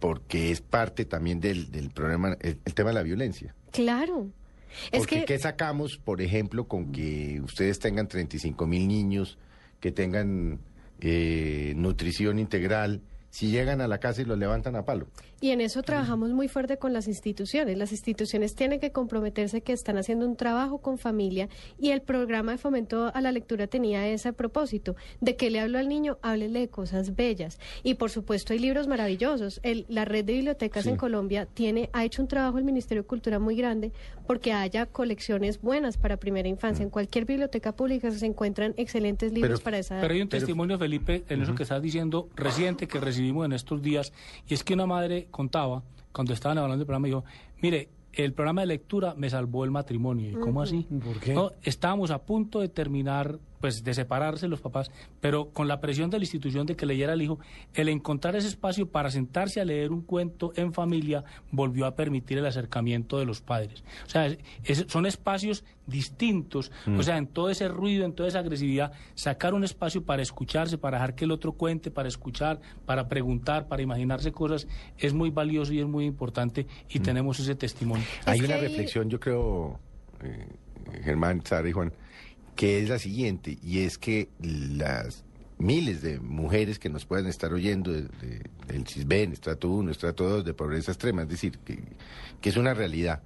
porque 0.00 0.50
es 0.50 0.60
parte 0.60 1.04
también 1.04 1.38
del, 1.40 1.70
del 1.70 1.90
problema, 1.90 2.36
el, 2.40 2.58
el 2.64 2.74
tema 2.74 2.90
de 2.90 2.94
la 2.94 3.02
violencia. 3.02 3.54
Claro. 3.70 4.30
Es 4.92 5.00
Porque 5.00 5.20
que 5.20 5.24
¿qué 5.24 5.38
sacamos, 5.38 5.98
por 5.98 6.20
ejemplo, 6.20 6.66
con 6.68 6.92
que 6.92 7.40
ustedes 7.42 7.78
tengan 7.78 8.08
35 8.08 8.66
mil 8.66 8.86
niños 8.88 9.38
que 9.80 9.92
tengan 9.92 10.60
eh, 11.00 11.72
nutrición 11.76 12.38
integral, 12.38 13.02
si 13.30 13.50
llegan 13.50 13.80
a 13.80 13.88
la 13.88 13.98
casa 13.98 14.22
y 14.22 14.24
los 14.24 14.38
levantan 14.38 14.76
a 14.76 14.84
palo? 14.84 15.08
Y 15.40 15.50
en 15.50 15.60
eso 15.60 15.82
trabajamos 15.82 16.30
muy 16.30 16.48
fuerte 16.48 16.78
con 16.78 16.92
las 16.92 17.06
instituciones. 17.06 17.78
Las 17.78 17.92
instituciones 17.92 18.56
tienen 18.56 18.80
que 18.80 18.90
comprometerse 18.90 19.60
que 19.60 19.72
están 19.72 19.96
haciendo 19.96 20.26
un 20.26 20.34
trabajo 20.34 20.78
con 20.78 20.98
familia 20.98 21.48
y 21.78 21.90
el 21.90 22.02
programa 22.02 22.52
de 22.52 22.58
fomento 22.58 23.12
a 23.14 23.20
la 23.20 23.30
lectura 23.30 23.68
tenía 23.68 24.08
ese 24.08 24.32
propósito. 24.32 24.96
¿De 25.20 25.36
qué 25.36 25.50
le 25.50 25.60
hablo 25.60 25.78
al 25.78 25.88
niño? 25.88 26.18
Háblele 26.22 26.58
de 26.60 26.68
cosas 26.68 27.14
bellas. 27.14 27.60
Y 27.84 27.94
por 27.94 28.10
supuesto 28.10 28.52
hay 28.52 28.58
libros 28.58 28.88
maravillosos. 28.88 29.60
El- 29.62 29.86
la 29.88 30.04
red 30.04 30.24
de 30.24 30.32
bibliotecas 30.32 30.82
Sí. 30.84 30.90
en 30.90 30.96
Colombia 30.96 31.46
tiene, 31.46 31.88
ha 31.92 32.04
hecho 32.04 32.20
un 32.20 32.26
trabajo 32.26 32.58
el 32.58 32.64
Ministerio 32.64 33.04
de 33.04 33.06
Cultura 33.06 33.38
muy 33.38 33.54
grande 33.54 33.92
porque 34.26 34.52
haya 34.52 34.86
colecciones 34.86 35.60
buenas 35.62 35.96
para 35.98 36.16
primera 36.16 36.48
infancia. 36.48 36.82
En 36.82 36.90
cualquier 36.90 37.26
biblioteca 37.26 37.76
pública 37.76 38.10
se 38.10 38.26
encuentran 38.26 38.74
excelentes 38.76 39.32
libros 39.32 39.60
Pero- 39.60 39.64
para 39.64 39.78
esa 39.78 39.94
edad. 39.94 40.02
Pero 40.02 40.14
hay 40.14 40.22
un 40.22 40.28
testimonio, 40.28 40.78
Felipe, 40.78 41.22
en 41.28 41.42
eso 41.42 41.54
que 41.54 41.62
estás 41.62 41.80
diciendo, 41.80 42.28
reciente 42.34 42.88
que 42.88 42.98
recibimos 42.98 43.44
en 43.46 43.52
estos 43.52 43.80
días, 43.82 44.12
y 44.48 44.54
es 44.54 44.64
que 44.64 44.74
una 44.74 44.86
madre 44.86 45.27
contaba, 45.30 45.82
cuando 46.12 46.32
estaban 46.32 46.58
hablando 46.58 46.78
del 46.78 46.86
programa, 46.86 47.06
dijo, 47.06 47.24
mire, 47.60 47.88
el 48.12 48.32
programa 48.32 48.62
de 48.62 48.68
lectura 48.68 49.14
me 49.16 49.30
salvó 49.30 49.64
el 49.64 49.70
matrimonio. 49.70 50.30
¿Y 50.30 50.34
cómo 50.34 50.62
así? 50.62 50.86
¿Por 51.04 51.20
qué? 51.20 51.34
No, 51.34 51.52
estábamos 51.62 52.10
a 52.10 52.18
punto 52.18 52.60
de 52.60 52.68
terminar, 52.68 53.38
pues 53.60 53.82
de 53.84 53.94
separarse 53.94 54.48
los 54.48 54.60
papás, 54.60 54.90
pero 55.20 55.50
con 55.50 55.68
la 55.68 55.80
presión 55.80 56.10
de 56.10 56.18
la 56.18 56.24
institución 56.24 56.66
de 56.66 56.76
que 56.76 56.86
leyera 56.86 57.12
el 57.14 57.22
hijo, 57.22 57.38
el 57.74 57.88
encontrar 57.88 58.36
ese 58.36 58.48
espacio 58.48 58.88
para 58.90 59.10
sentarse 59.10 59.60
a 59.60 59.64
leer 59.64 59.90
un 59.92 60.02
cuento 60.02 60.52
en 60.56 60.72
familia 60.72 61.24
volvió 61.50 61.86
a 61.86 61.94
permitir 61.96 62.38
el 62.38 62.46
acercamiento 62.46 63.18
de 63.18 63.24
los 63.26 63.40
padres. 63.40 63.82
O 64.06 64.10
sea, 64.10 64.26
es- 64.26 64.38
es- 64.64 64.84
son 64.88 65.06
espacios 65.06 65.64
distintos, 65.86 66.70
o 66.98 67.02
sea, 67.02 67.16
en 67.16 67.26
todo 67.26 67.48
ese 67.50 67.66
ruido, 67.66 68.04
en 68.04 68.12
toda 68.12 68.28
esa 68.28 68.40
agresividad, 68.40 68.92
sacar 69.14 69.54
un 69.54 69.64
espacio 69.64 70.04
para 70.04 70.22
escucharse, 70.22 70.76
para 70.78 70.98
dejar 70.98 71.14
que 71.14 71.24
el 71.24 71.30
otro 71.30 71.52
cuente, 71.52 71.90
para 71.90 72.08
escuchar, 72.08 72.60
para 72.86 73.08
preguntar, 73.08 73.68
para 73.68 73.82
imaginarse 73.82 74.30
cosas, 74.30 74.68
es 74.98 75.14
muy 75.14 75.30
valioso 75.30 75.72
y 75.72 75.80
es 75.80 75.86
muy 75.86 76.04
importante 76.04 76.66
y 76.90 77.00
tenemos 77.00 77.40
ese 77.40 77.54
testimonio. 77.54 78.04
Hay 78.26 78.40
una 78.40 78.56
reflexión, 78.58 79.08
yo 79.08 79.18
creo, 79.18 79.78
eh, 80.22 80.46
Germán, 81.02 81.42
Sara 81.44 81.68
y 81.68 81.72
Juan, 81.72 81.92
que 82.58 82.82
es 82.82 82.88
la 82.88 82.98
siguiente, 82.98 83.56
y 83.62 83.82
es 83.84 83.98
que 83.98 84.30
las 84.40 85.22
miles 85.58 86.02
de 86.02 86.18
mujeres 86.18 86.80
que 86.80 86.88
nos 86.88 87.04
puedan 87.06 87.26
estar 87.28 87.52
oyendo 87.52 87.92
de- 87.92 88.02
de- 88.02 88.42
del 88.66 88.84
CISBEN, 88.84 89.30
estrato 89.32 89.70
1, 89.70 89.92
estrato 89.92 90.28
2, 90.28 90.44
de 90.44 90.54
pobreza 90.54 90.90
extrema, 90.90 91.22
es 91.22 91.28
decir, 91.28 91.58
que, 91.64 91.78
que 92.40 92.48
es 92.48 92.56
una 92.56 92.74
realidad, 92.74 93.22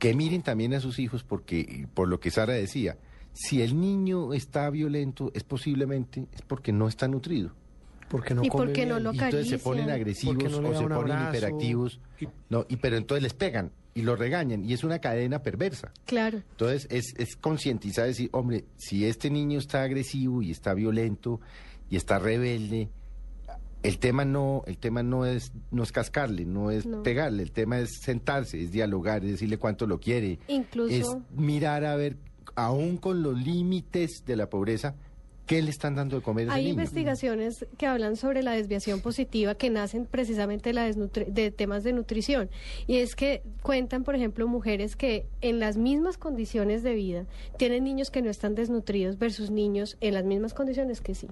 que 0.00 0.14
miren 0.14 0.42
también 0.42 0.74
a 0.74 0.80
sus 0.80 0.98
hijos, 0.98 1.22
porque, 1.22 1.86
por 1.94 2.08
lo 2.08 2.18
que 2.18 2.32
Sara 2.32 2.54
decía, 2.54 2.98
si 3.32 3.62
el 3.62 3.80
niño 3.80 4.32
está 4.34 4.68
violento, 4.70 5.30
es 5.32 5.44
posiblemente, 5.44 6.26
es 6.32 6.42
porque 6.42 6.72
no 6.72 6.88
está 6.88 7.06
nutrido. 7.06 7.52
Porque 8.08 8.34
no 8.34 8.42
¿Y 8.42 8.48
come 8.48 8.64
por 8.64 8.72
qué 8.72 8.84
no 8.84 8.98
lo 8.98 9.12
Y 9.12 9.18
entonces 9.20 9.48
se 9.48 9.58
ponen 9.58 9.90
agresivos 9.90 10.34
Porque 10.36 10.48
no 10.50 10.58
o 10.68 10.74
se 10.74 10.82
ponen 10.88 10.92
abrazo. 11.12 11.28
hiperactivos. 11.36 12.00
No, 12.50 12.66
y 12.68 12.76
pero 12.78 12.96
entonces 12.96 13.22
les 13.22 13.34
pegan 13.34 13.70
y 13.96 14.02
los 14.02 14.18
regañan 14.18 14.64
y 14.64 14.72
es 14.74 14.84
una 14.84 15.00
cadena 15.00 15.42
perversa. 15.42 15.90
Claro. 16.04 16.38
Entonces 16.52 16.86
es, 16.90 17.14
es 17.18 17.34
concientizar, 17.36 18.06
decir, 18.06 18.28
hombre, 18.32 18.64
si 18.76 19.04
este 19.06 19.30
niño 19.30 19.58
está 19.58 19.82
agresivo 19.82 20.42
y 20.42 20.50
está 20.52 20.74
violento 20.74 21.40
y 21.90 21.96
está 21.96 22.18
rebelde, 22.20 22.90
el 23.82 23.98
tema 23.98 24.24
no, 24.24 24.62
el 24.66 24.78
tema 24.78 25.02
no 25.02 25.24
es, 25.26 25.52
no 25.70 25.82
es 25.82 25.92
cascarle, 25.92 26.44
no 26.44 26.70
es 26.70 26.86
No. 26.86 27.02
pegarle, 27.02 27.42
el 27.42 27.52
tema 27.52 27.78
es 27.78 27.90
sentarse, 28.02 28.60
es 28.62 28.70
dialogar, 28.72 29.24
es 29.24 29.32
decirle 29.32 29.58
cuánto 29.58 29.86
lo 29.86 29.98
quiere, 29.98 30.38
Incluso- 30.48 30.92
es 30.94 31.06
mirar 31.38 31.84
a 31.84 31.96
ver, 31.96 32.16
aún 32.54 32.96
con 32.96 33.22
los 33.22 33.38
límites 33.40 34.24
de 34.26 34.36
la 34.36 34.48
pobreza, 34.50 34.94
qué 35.46 35.62
le 35.62 35.70
están 35.70 35.94
dando 35.94 36.16
de 36.16 36.22
comer 36.22 36.48
a 36.48 36.52
ese 36.52 36.56
Hay 36.58 36.64
niño. 36.64 36.74
investigaciones 36.74 37.66
que 37.78 37.86
hablan 37.86 38.16
sobre 38.16 38.42
la 38.42 38.52
desviación 38.52 39.00
positiva 39.00 39.54
que 39.54 39.70
nacen 39.70 40.04
precisamente 40.06 40.70
de, 40.70 40.72
la 40.74 40.84
de 40.86 41.50
temas 41.50 41.84
de 41.84 41.92
nutrición. 41.92 42.50
Y 42.86 42.96
es 42.96 43.14
que 43.14 43.42
cuentan, 43.62 44.02
por 44.04 44.14
ejemplo, 44.16 44.46
mujeres 44.48 44.96
que 44.96 45.26
en 45.40 45.60
las 45.60 45.76
mismas 45.76 46.18
condiciones 46.18 46.82
de 46.82 46.94
vida 46.94 47.26
tienen 47.58 47.84
niños 47.84 48.10
que 48.10 48.22
no 48.22 48.30
están 48.30 48.54
desnutridos 48.54 49.18
versus 49.18 49.50
niños 49.50 49.96
en 50.00 50.14
las 50.14 50.24
mismas 50.24 50.52
condiciones 50.52 51.00
que 51.00 51.14
sí. 51.14 51.28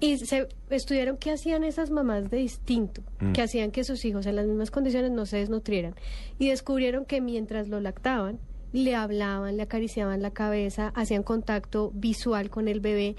Y 0.00 0.18
se 0.18 0.48
estudiaron 0.70 1.16
qué 1.16 1.30
hacían 1.32 1.64
esas 1.64 1.90
mamás 1.90 2.30
de 2.30 2.36
distinto, 2.38 3.02
Mm. 3.20 3.32
que 3.32 3.42
hacían 3.42 3.70
que 3.72 3.82
sus 3.84 4.04
hijos 4.04 4.26
en 4.26 4.36
las 4.36 4.46
mismas 4.46 4.70
condiciones 4.70 5.10
no 5.10 5.26
se 5.26 5.38
desnutrieran. 5.38 5.94
Y 6.38 6.48
descubrieron 6.48 7.04
que 7.04 7.20
mientras 7.20 7.68
lo 7.68 7.80
lactaban, 7.80 8.38
le 8.72 8.94
hablaban, 8.94 9.56
le 9.56 9.62
acariciaban 9.62 10.22
la 10.22 10.30
cabeza, 10.30 10.92
hacían 10.94 11.22
contacto 11.22 11.90
visual 11.94 12.50
con 12.50 12.68
el 12.68 12.80
bebé 12.80 13.16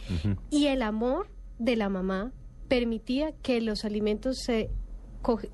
y 0.49 0.67
el 0.67 0.81
amor 0.81 1.27
de 1.57 1.75
la 1.75 1.89
mamá 1.89 2.31
permitía 2.67 3.31
que 3.41 3.61
los 3.61 3.85
alimentos 3.85 4.37
se 4.39 4.69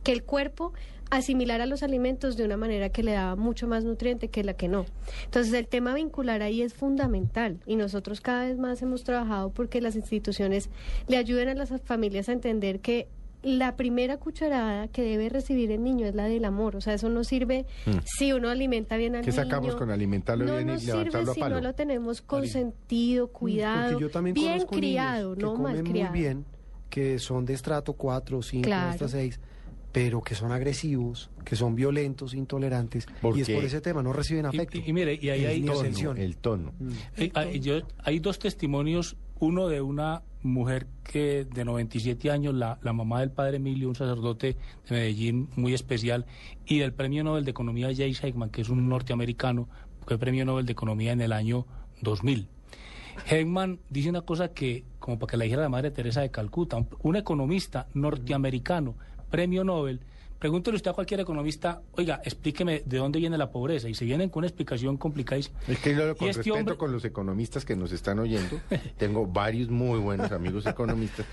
que 0.03 0.11
el 0.11 0.23
cuerpo 0.23 0.73
asimilara 1.09 1.65
los 1.65 1.83
alimentos 1.83 2.37
de 2.37 2.45
una 2.45 2.57
manera 2.57 2.89
que 2.89 3.03
le 3.03 3.13
daba 3.13 3.35
mucho 3.35 3.67
más 3.67 3.83
nutriente 3.83 4.29
que 4.29 4.43
la 4.43 4.53
que 4.53 4.67
no. 4.67 4.85
Entonces 5.25 5.53
el 5.53 5.67
tema 5.67 5.93
vincular 5.93 6.41
ahí 6.41 6.61
es 6.61 6.73
fundamental 6.73 7.59
y 7.65 7.75
nosotros 7.75 8.21
cada 8.21 8.45
vez 8.45 8.57
más 8.57 8.81
hemos 8.81 9.03
trabajado 9.03 9.51
porque 9.51 9.81
las 9.81 9.95
instituciones 9.95 10.69
le 11.07 11.17
ayuden 11.17 11.49
a 11.49 11.55
las 11.55 11.69
familias 11.83 12.29
a 12.29 12.33
entender 12.33 12.79
que 12.79 13.07
la 13.45 13.75
primera 13.75 14.17
cucharada 14.17 14.87
que 14.87 15.03
debe 15.03 15.29
recibir 15.29 15.71
el 15.71 15.83
niño 15.83 16.07
es 16.07 16.15
la 16.15 16.25
del 16.25 16.45
amor, 16.45 16.75
o 16.75 16.81
sea, 16.81 16.95
eso 16.95 17.09
no 17.09 17.23
sirve 17.23 17.65
si 18.03 18.33
uno 18.33 18.49
alimenta 18.49 18.97
bien 18.97 19.15
al 19.15 19.21
¿Qué 19.23 19.29
niño. 19.29 19.43
sacamos 19.43 19.75
con 19.75 19.91
alimentarlo 19.91 20.45
no 20.45 20.55
bien 20.55 20.67
y 20.69 20.71
nos 20.73 20.83
levantarlo 20.83 21.19
sirve 21.19 21.31
a 21.31 21.33
si 21.35 21.39
palo? 21.39 21.55
no 21.55 21.61
lo 21.61 21.75
tenemos 21.75 22.21
consentido, 22.23 23.27
cuidado, 23.27 23.91
Porque 23.93 24.01
yo 24.03 24.09
también 24.09 24.33
bien 24.33 24.51
conozco 24.53 24.75
criado, 24.75 25.35
niños 25.35 25.37
que 25.37 25.43
no 25.43 25.53
mal 25.61 25.75
comen 25.75 25.91
criado. 25.91 26.11
muy 26.11 26.19
bien, 26.19 26.45
que 26.89 27.19
son 27.19 27.45
de 27.45 27.53
estrato 27.53 27.93
4, 27.93 28.41
5, 28.41 28.63
Claro. 28.65 28.89
hasta 28.89 29.07
6, 29.07 29.39
pero 29.91 30.21
que 30.21 30.33
son 30.35 30.51
agresivos, 30.51 31.29
que 31.45 31.55
son 31.55 31.75
violentos, 31.75 32.33
intolerantes, 32.33 33.05
¿Por 33.21 33.37
y 33.37 33.41
es 33.41 33.47
qué? 33.47 33.53
por 33.55 33.63
ese 33.63 33.79
tema, 33.79 34.01
no 34.01 34.11
reciben 34.11 34.45
Y- 34.45 34.47
afecto. 34.57 34.77
y- 34.79 34.83
y 34.87 34.91
mire, 34.93 35.19
y 35.21 35.29
ahí 35.29 35.45
hay- 35.45 35.61
tono, 35.61 36.13
el 36.15 36.37
tono. 36.37 36.73
Eh, 37.17 37.31
hay, 37.35 37.59
yo- 37.59 37.81
hay 38.03 38.19
dos 38.19 38.39
testimonios, 38.39 39.15
uno 39.39 39.67
de 39.67 39.81
una 39.81 40.23
mujer 40.43 40.87
que 41.03 41.45
de 41.45 41.65
97 41.65 42.31
años, 42.31 42.53
la, 42.53 42.79
la 42.81 42.93
mamá 42.93 43.19
del 43.19 43.31
padre 43.31 43.57
Emilio, 43.57 43.89
un 43.89 43.95
sacerdote 43.95 44.57
de 44.87 44.95
Medellín 44.95 45.49
muy 45.55 45.73
especial, 45.73 46.25
y 46.65 46.79
del 46.79 46.93
premio 46.93 47.23
Nobel 47.23 47.45
de 47.45 47.51
Economía 47.51 47.89
Jay 47.95 48.13
Heckman, 48.13 48.49
que 48.49 48.61
es 48.61 48.69
un 48.69 48.87
norteamericano, 48.87 49.67
que 50.01 50.05
fue 50.05 50.17
premio 50.17 50.45
Nobel 50.45 50.65
de 50.65 50.73
Economía 50.73 51.11
en 51.11 51.21
el 51.21 51.33
año 51.33 51.65
2000. 52.01 52.47
Heckman 53.27 53.79
dice 53.89 54.09
una 54.09 54.21
cosa 54.21 54.49
que, 54.49 54.83
como 54.99 55.17
para 55.17 55.31
que 55.31 55.37
la 55.37 55.43
dijera 55.45 55.61
la 55.63 55.69
madre 55.69 55.91
Teresa 55.91 56.21
de 56.21 56.31
Calcuta, 56.31 56.77
un, 56.77 56.87
un 57.01 57.15
economista 57.15 57.87
norteamericano, 57.93 58.95
premio 59.29 59.63
Nobel, 59.63 60.01
pregúntele 60.39 60.75
usted 60.75 60.91
a 60.91 60.93
cualquier 60.93 61.19
economista, 61.21 61.81
oiga, 61.93 62.21
explíqueme 62.23 62.83
de 62.85 62.97
dónde 62.97 63.19
viene 63.19 63.37
la 63.37 63.49
pobreza, 63.51 63.89
y 63.89 63.93
se 63.93 64.05
vienen 64.05 64.29
con 64.29 64.41
una 64.41 64.47
explicación 64.47 64.97
complicadísima. 64.97 65.59
Es 65.67 65.79
que 65.79 65.95
yo 65.95 66.15
con 66.15 66.27
Y 66.27 66.29
este 66.31 66.39
respeto 66.43 66.55
hombre- 66.55 66.77
con 66.77 66.91
los 66.91 67.05
economistas 67.05 67.65
que 67.65 67.75
nos 67.75 67.91
están 67.91 68.19
oyendo, 68.19 68.59
tengo 68.97 69.25
varios 69.25 69.69
muy 69.69 69.99
buenos 69.99 70.31
amigos 70.31 70.65
economistas. 70.65 71.25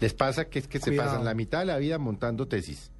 Les 0.00 0.12
pasa 0.12 0.46
que 0.46 0.58
es 0.58 0.68
que 0.68 0.78
se 0.78 0.92
pasan 0.92 1.24
la 1.24 1.34
mitad 1.34 1.60
de 1.60 1.66
la 1.66 1.78
vida 1.78 1.98
montando 1.98 2.46
tesis 2.46 2.90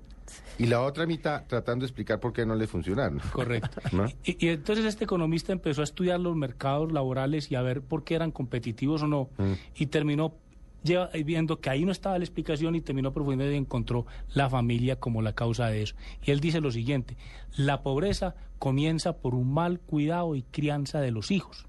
y 0.58 0.66
la 0.66 0.80
otra 0.80 1.04
mitad 1.06 1.44
tratando 1.46 1.82
de 1.84 1.88
explicar 1.88 2.18
por 2.20 2.32
qué 2.32 2.46
no 2.46 2.54
les 2.54 2.70
funcionaron. 2.70 3.20
Correcto. 3.32 3.80
¿No? 3.92 4.06
Y, 4.24 4.46
y 4.46 4.48
entonces 4.48 4.84
este 4.86 5.04
economista 5.04 5.52
empezó 5.52 5.82
a 5.82 5.84
estudiar 5.84 6.18
los 6.20 6.34
mercados 6.34 6.90
laborales 6.92 7.50
y 7.50 7.54
a 7.54 7.62
ver 7.62 7.82
por 7.82 8.02
qué 8.02 8.14
eran 8.14 8.30
competitivos 8.32 9.02
o 9.02 9.06
no. 9.06 9.28
Mm. 9.36 9.52
Y 9.76 9.86
terminó 9.86 10.34
lleva 10.86 11.10
viendo 11.24 11.60
que 11.60 11.70
ahí 11.70 11.84
no 11.84 11.92
estaba 11.92 12.18
la 12.18 12.24
explicación 12.24 12.74
y 12.74 12.80
terminó 12.80 13.12
profundizando 13.12 13.52
y 13.52 13.58
encontró 13.58 14.06
la 14.32 14.48
familia 14.48 14.98
como 14.98 15.20
la 15.20 15.34
causa 15.34 15.66
de 15.66 15.82
eso. 15.82 15.94
Y 16.24 16.30
él 16.30 16.40
dice 16.40 16.60
lo 16.60 16.70
siguiente, 16.70 17.16
la 17.56 17.82
pobreza 17.82 18.34
comienza 18.58 19.18
por 19.18 19.34
un 19.34 19.52
mal 19.52 19.80
cuidado 19.80 20.34
y 20.34 20.42
crianza 20.42 21.00
de 21.00 21.10
los 21.10 21.30
hijos. 21.30 21.66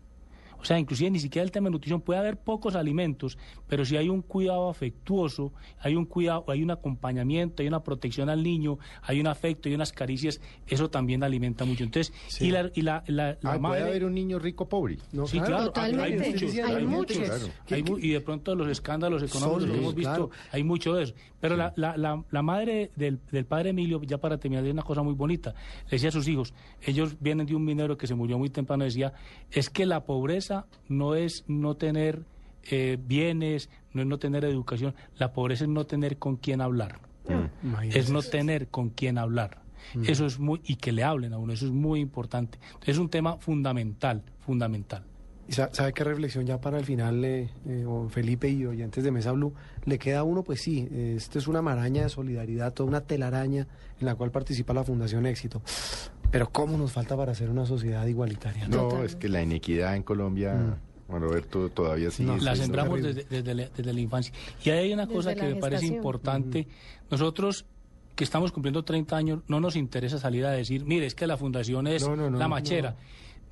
O 0.59 0.65
sea, 0.65 0.79
inclusive 0.79 1.11
ni 1.11 1.19
siquiera 1.19 1.43
el 1.43 1.51
tema 1.51 1.65
de 1.65 1.71
nutrición, 1.71 2.01
puede 2.01 2.19
haber 2.19 2.37
pocos 2.37 2.75
alimentos, 2.75 3.37
pero 3.67 3.85
si 3.85 3.95
hay 3.97 4.09
un 4.09 4.21
cuidado 4.21 4.69
afectuoso, 4.69 5.53
hay 5.79 5.95
un 5.95 6.05
cuidado, 6.05 6.45
hay 6.47 6.63
un 6.63 6.71
acompañamiento, 6.71 7.61
hay 7.61 7.67
una 7.67 7.83
protección 7.83 8.29
al 8.29 8.43
niño, 8.43 8.79
hay 9.01 9.19
un 9.19 9.27
afecto, 9.27 9.69
hay 9.69 9.75
unas 9.75 9.91
caricias, 9.91 10.41
eso 10.67 10.89
también 10.89 11.23
alimenta 11.23 11.63
mucho. 11.65 11.83
Entonces, 11.83 12.13
y 12.41 12.51
la, 12.51 12.71
y 12.73 12.81
la, 12.81 13.03
la, 13.07 13.37
Ah, 13.43 13.57
madre... 13.59 13.79
puede 13.81 13.89
haber 13.91 14.05
un 14.05 14.13
niño 14.15 14.39
rico 14.39 14.67
pobre. 14.67 14.97
No, 15.11 15.27
Sí, 15.27 15.39
claro. 15.39 15.71
claro, 15.71 16.01
hay- 16.03 16.13
muchos, 16.17 16.53
Hay 16.53 16.59
hay 16.59 16.85
muchos. 16.85 17.17
muchos. 17.17 17.29
Claro. 17.29 17.45
Hay 17.71 17.83
mu- 17.83 17.97
y 17.99 18.09
de 18.09 18.21
pronto 18.21 18.55
los 18.55 18.67
escándalos 18.67 19.21
económicos 19.23 19.63
que 19.63 19.67
Solos, 19.67 19.79
hemos 19.79 19.95
visto, 19.95 20.09
claro. 20.11 20.29
hay 20.51 20.63
mucho 20.63 20.93
de 20.95 21.03
eso. 21.03 21.13
Pero 21.39 21.55
la, 21.55 21.71
la, 21.75 21.95
la, 21.97 22.23
la 22.31 22.41
madre 22.41 22.89
del, 22.95 23.19
del 23.31 23.45
padre 23.45 23.69
Emilio, 23.69 24.01
ya 24.01 24.17
para 24.17 24.37
terminar, 24.39 24.65
es 24.65 24.73
una 24.73 24.81
cosa 24.81 25.03
muy 25.03 25.13
bonita. 25.13 25.53
Le 25.85 25.91
decía 25.91 26.09
a 26.09 26.11
sus 26.11 26.27
hijos, 26.27 26.53
ellos 26.81 27.15
vienen 27.19 27.45
de 27.45 27.53
un 27.55 27.63
minero 27.63 27.95
que 27.95 28.07
se 28.07 28.15
murió 28.15 28.39
muy 28.39 28.49
temprano, 28.49 28.83
decía, 28.85 29.13
es 29.51 29.69
que 29.69 29.85
la 29.85 30.03
pobreza 30.05 30.46
no 30.87 31.15
es 31.15 31.43
no 31.47 31.75
tener 31.75 32.23
eh, 32.69 32.97
bienes, 33.01 33.69
no 33.93 34.01
es 34.01 34.07
no 34.07 34.17
tener 34.19 34.43
educación, 34.45 34.93
la 35.17 35.31
pobreza 35.33 35.63
es 35.65 35.69
no 35.69 35.85
tener 35.85 36.17
con 36.17 36.35
quién 36.37 36.61
hablar 36.61 36.99
Imagínese. 37.63 37.99
es 37.99 38.09
no 38.09 38.21
tener 38.21 38.67
con 38.69 38.89
quién 38.89 39.17
hablar. 39.17 39.61
Eso 40.05 40.25
es 40.25 40.37
muy, 40.37 40.59
y 40.65 40.75
que 40.75 40.91
le 40.91 41.03
hablen 41.03 41.33
a 41.33 41.37
uno, 41.37 41.53
eso 41.53 41.65
es 41.65 41.71
muy 41.71 42.01
importante. 42.01 42.59
Es 42.85 42.97
un 42.97 43.07
tema 43.09 43.37
fundamental, 43.37 44.21
fundamental. 44.39 45.03
¿Y 45.47 45.53
sa- 45.53 45.69
sabe 45.73 45.93
qué 45.93 46.03
reflexión 46.03 46.45
ya 46.45 46.59
para 46.59 46.77
el 46.77 46.83
final, 46.83 47.23
eh, 47.23 47.49
eh, 47.65 47.81
don 47.85 48.09
Felipe 48.09 48.49
y 48.49 48.65
oyentes 48.65 49.01
de 49.01 49.11
Mesa 49.11 49.31
Blue? 49.31 49.53
Le 49.85 49.97
queda 49.97 50.19
a 50.19 50.23
uno, 50.23 50.43
pues 50.43 50.59
sí, 50.61 50.89
eh, 50.91 51.13
esto 51.15 51.39
es 51.39 51.47
una 51.47 51.61
maraña 51.61 52.03
de 52.03 52.09
solidaridad, 52.09 52.73
toda 52.73 52.89
una 52.89 52.99
telaraña 53.01 53.65
en 53.97 54.05
la 54.05 54.15
cual 54.15 54.29
participa 54.31 54.73
la 54.73 54.83
Fundación 54.83 55.25
Éxito. 55.25 55.61
Pero 56.31 56.49
¿cómo 56.49 56.77
nos 56.77 56.91
falta 56.91 57.15
para 57.15 57.33
ser 57.33 57.49
una 57.49 57.65
sociedad 57.65 58.05
igualitaria? 58.05 58.67
No, 58.67 58.89
Total. 58.89 59.05
es 59.05 59.15
que 59.15 59.29
la 59.29 59.41
inequidad 59.41 59.95
en 59.95 60.03
Colombia, 60.03 60.77
Juan 61.07 61.21
Roberto, 61.21 61.69
todavía 61.69 62.11
sigue. 62.11 62.27
No, 62.27 62.37
La 62.37 62.55
sembramos 62.55 63.01
desde, 63.01 63.23
desde 63.23 63.53
la, 63.55 63.69
desde 63.69 63.93
la 63.93 64.01
infancia. 64.01 64.33
Y 64.63 64.69
ahí 64.69 64.79
hay 64.79 64.93
una 64.93 65.05
Desde 65.05 65.15
cosa 65.15 65.35
que 65.35 65.43
me 65.43 65.55
parece 65.55 65.85
importante. 65.85 66.67
Nosotros 67.09 67.65
que 68.17 68.23
estamos 68.23 68.51
cumpliendo 68.51 68.83
30 68.83 69.15
años, 69.15 69.39
no 69.47 69.59
nos 69.59 69.75
interesa 69.75 70.17
salir 70.17 70.43
a 70.45 70.51
decir, 70.51 70.83
mire, 70.83 71.05
es 71.05 71.13
que 71.13 71.27
la 71.27 71.37
fundación 71.37 71.85
es 71.85 72.01
No, 72.05 72.15
no, 72.15 72.29
no, 72.31 72.37
la 72.37 72.47
machera. 72.47 72.95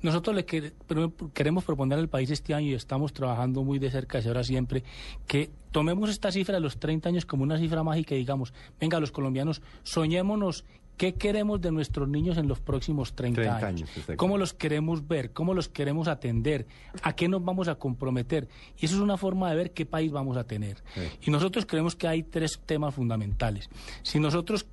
Nosotros 0.02 0.36
le 0.36 0.44
queremos 0.44 1.64
proponer 1.64 1.98
al 1.98 2.08
país 2.08 2.30
este 2.30 2.52
año 2.52 2.66
y 2.66 2.74
estamos 2.74 3.12
trabajando 3.12 3.62
muy 3.62 3.78
de 3.78 3.90
cerca 3.90 4.18
hacia 4.18 4.30
ahora 4.30 4.44
siempre 4.44 4.82
que 5.26 5.50
tomemos 5.70 6.10
esta 6.10 6.30
cifra 6.30 6.56
de 6.56 6.60
los 6.60 6.78
30 6.78 7.08
años 7.08 7.24
como 7.24 7.44
una 7.44 7.58
cifra 7.58 7.82
mágica 7.82 8.14
y 8.14 8.18
digamos, 8.18 8.52
venga, 8.78 9.00
los 9.00 9.12
colombianos, 9.12 9.62
soñémonos 9.84 10.64
qué 10.96 11.14
queremos 11.14 11.60
de 11.60 11.72
nuestros 11.72 12.08
niños 12.08 12.38
en 12.38 12.48
los 12.48 12.60
próximos 12.60 13.14
30, 13.14 13.42
30 13.42 13.66
años. 13.66 13.90
¿Cómo 14.16 14.38
los 14.38 14.54
queremos 14.54 15.06
ver? 15.06 15.32
¿Cómo 15.32 15.54
los 15.54 15.68
queremos 15.68 16.08
atender? 16.08 16.66
¿A 17.02 17.14
qué 17.14 17.28
nos 17.28 17.44
vamos 17.44 17.68
a 17.68 17.76
comprometer? 17.76 18.48
Y 18.78 18.86
eso 18.86 18.96
es 18.96 19.00
una 19.00 19.16
forma 19.16 19.50
de 19.50 19.56
ver 19.56 19.72
qué 19.72 19.86
país 19.86 20.10
vamos 20.10 20.36
a 20.36 20.44
tener. 20.44 20.82
Sí. 20.94 21.00
Y 21.26 21.30
nosotros 21.30 21.66
creemos 21.66 21.96
que 21.96 22.08
hay 22.08 22.22
tres 22.22 22.60
temas 22.64 22.94
fundamentales. 22.94 23.68
Si 24.02 24.18
nosotros 24.18 24.66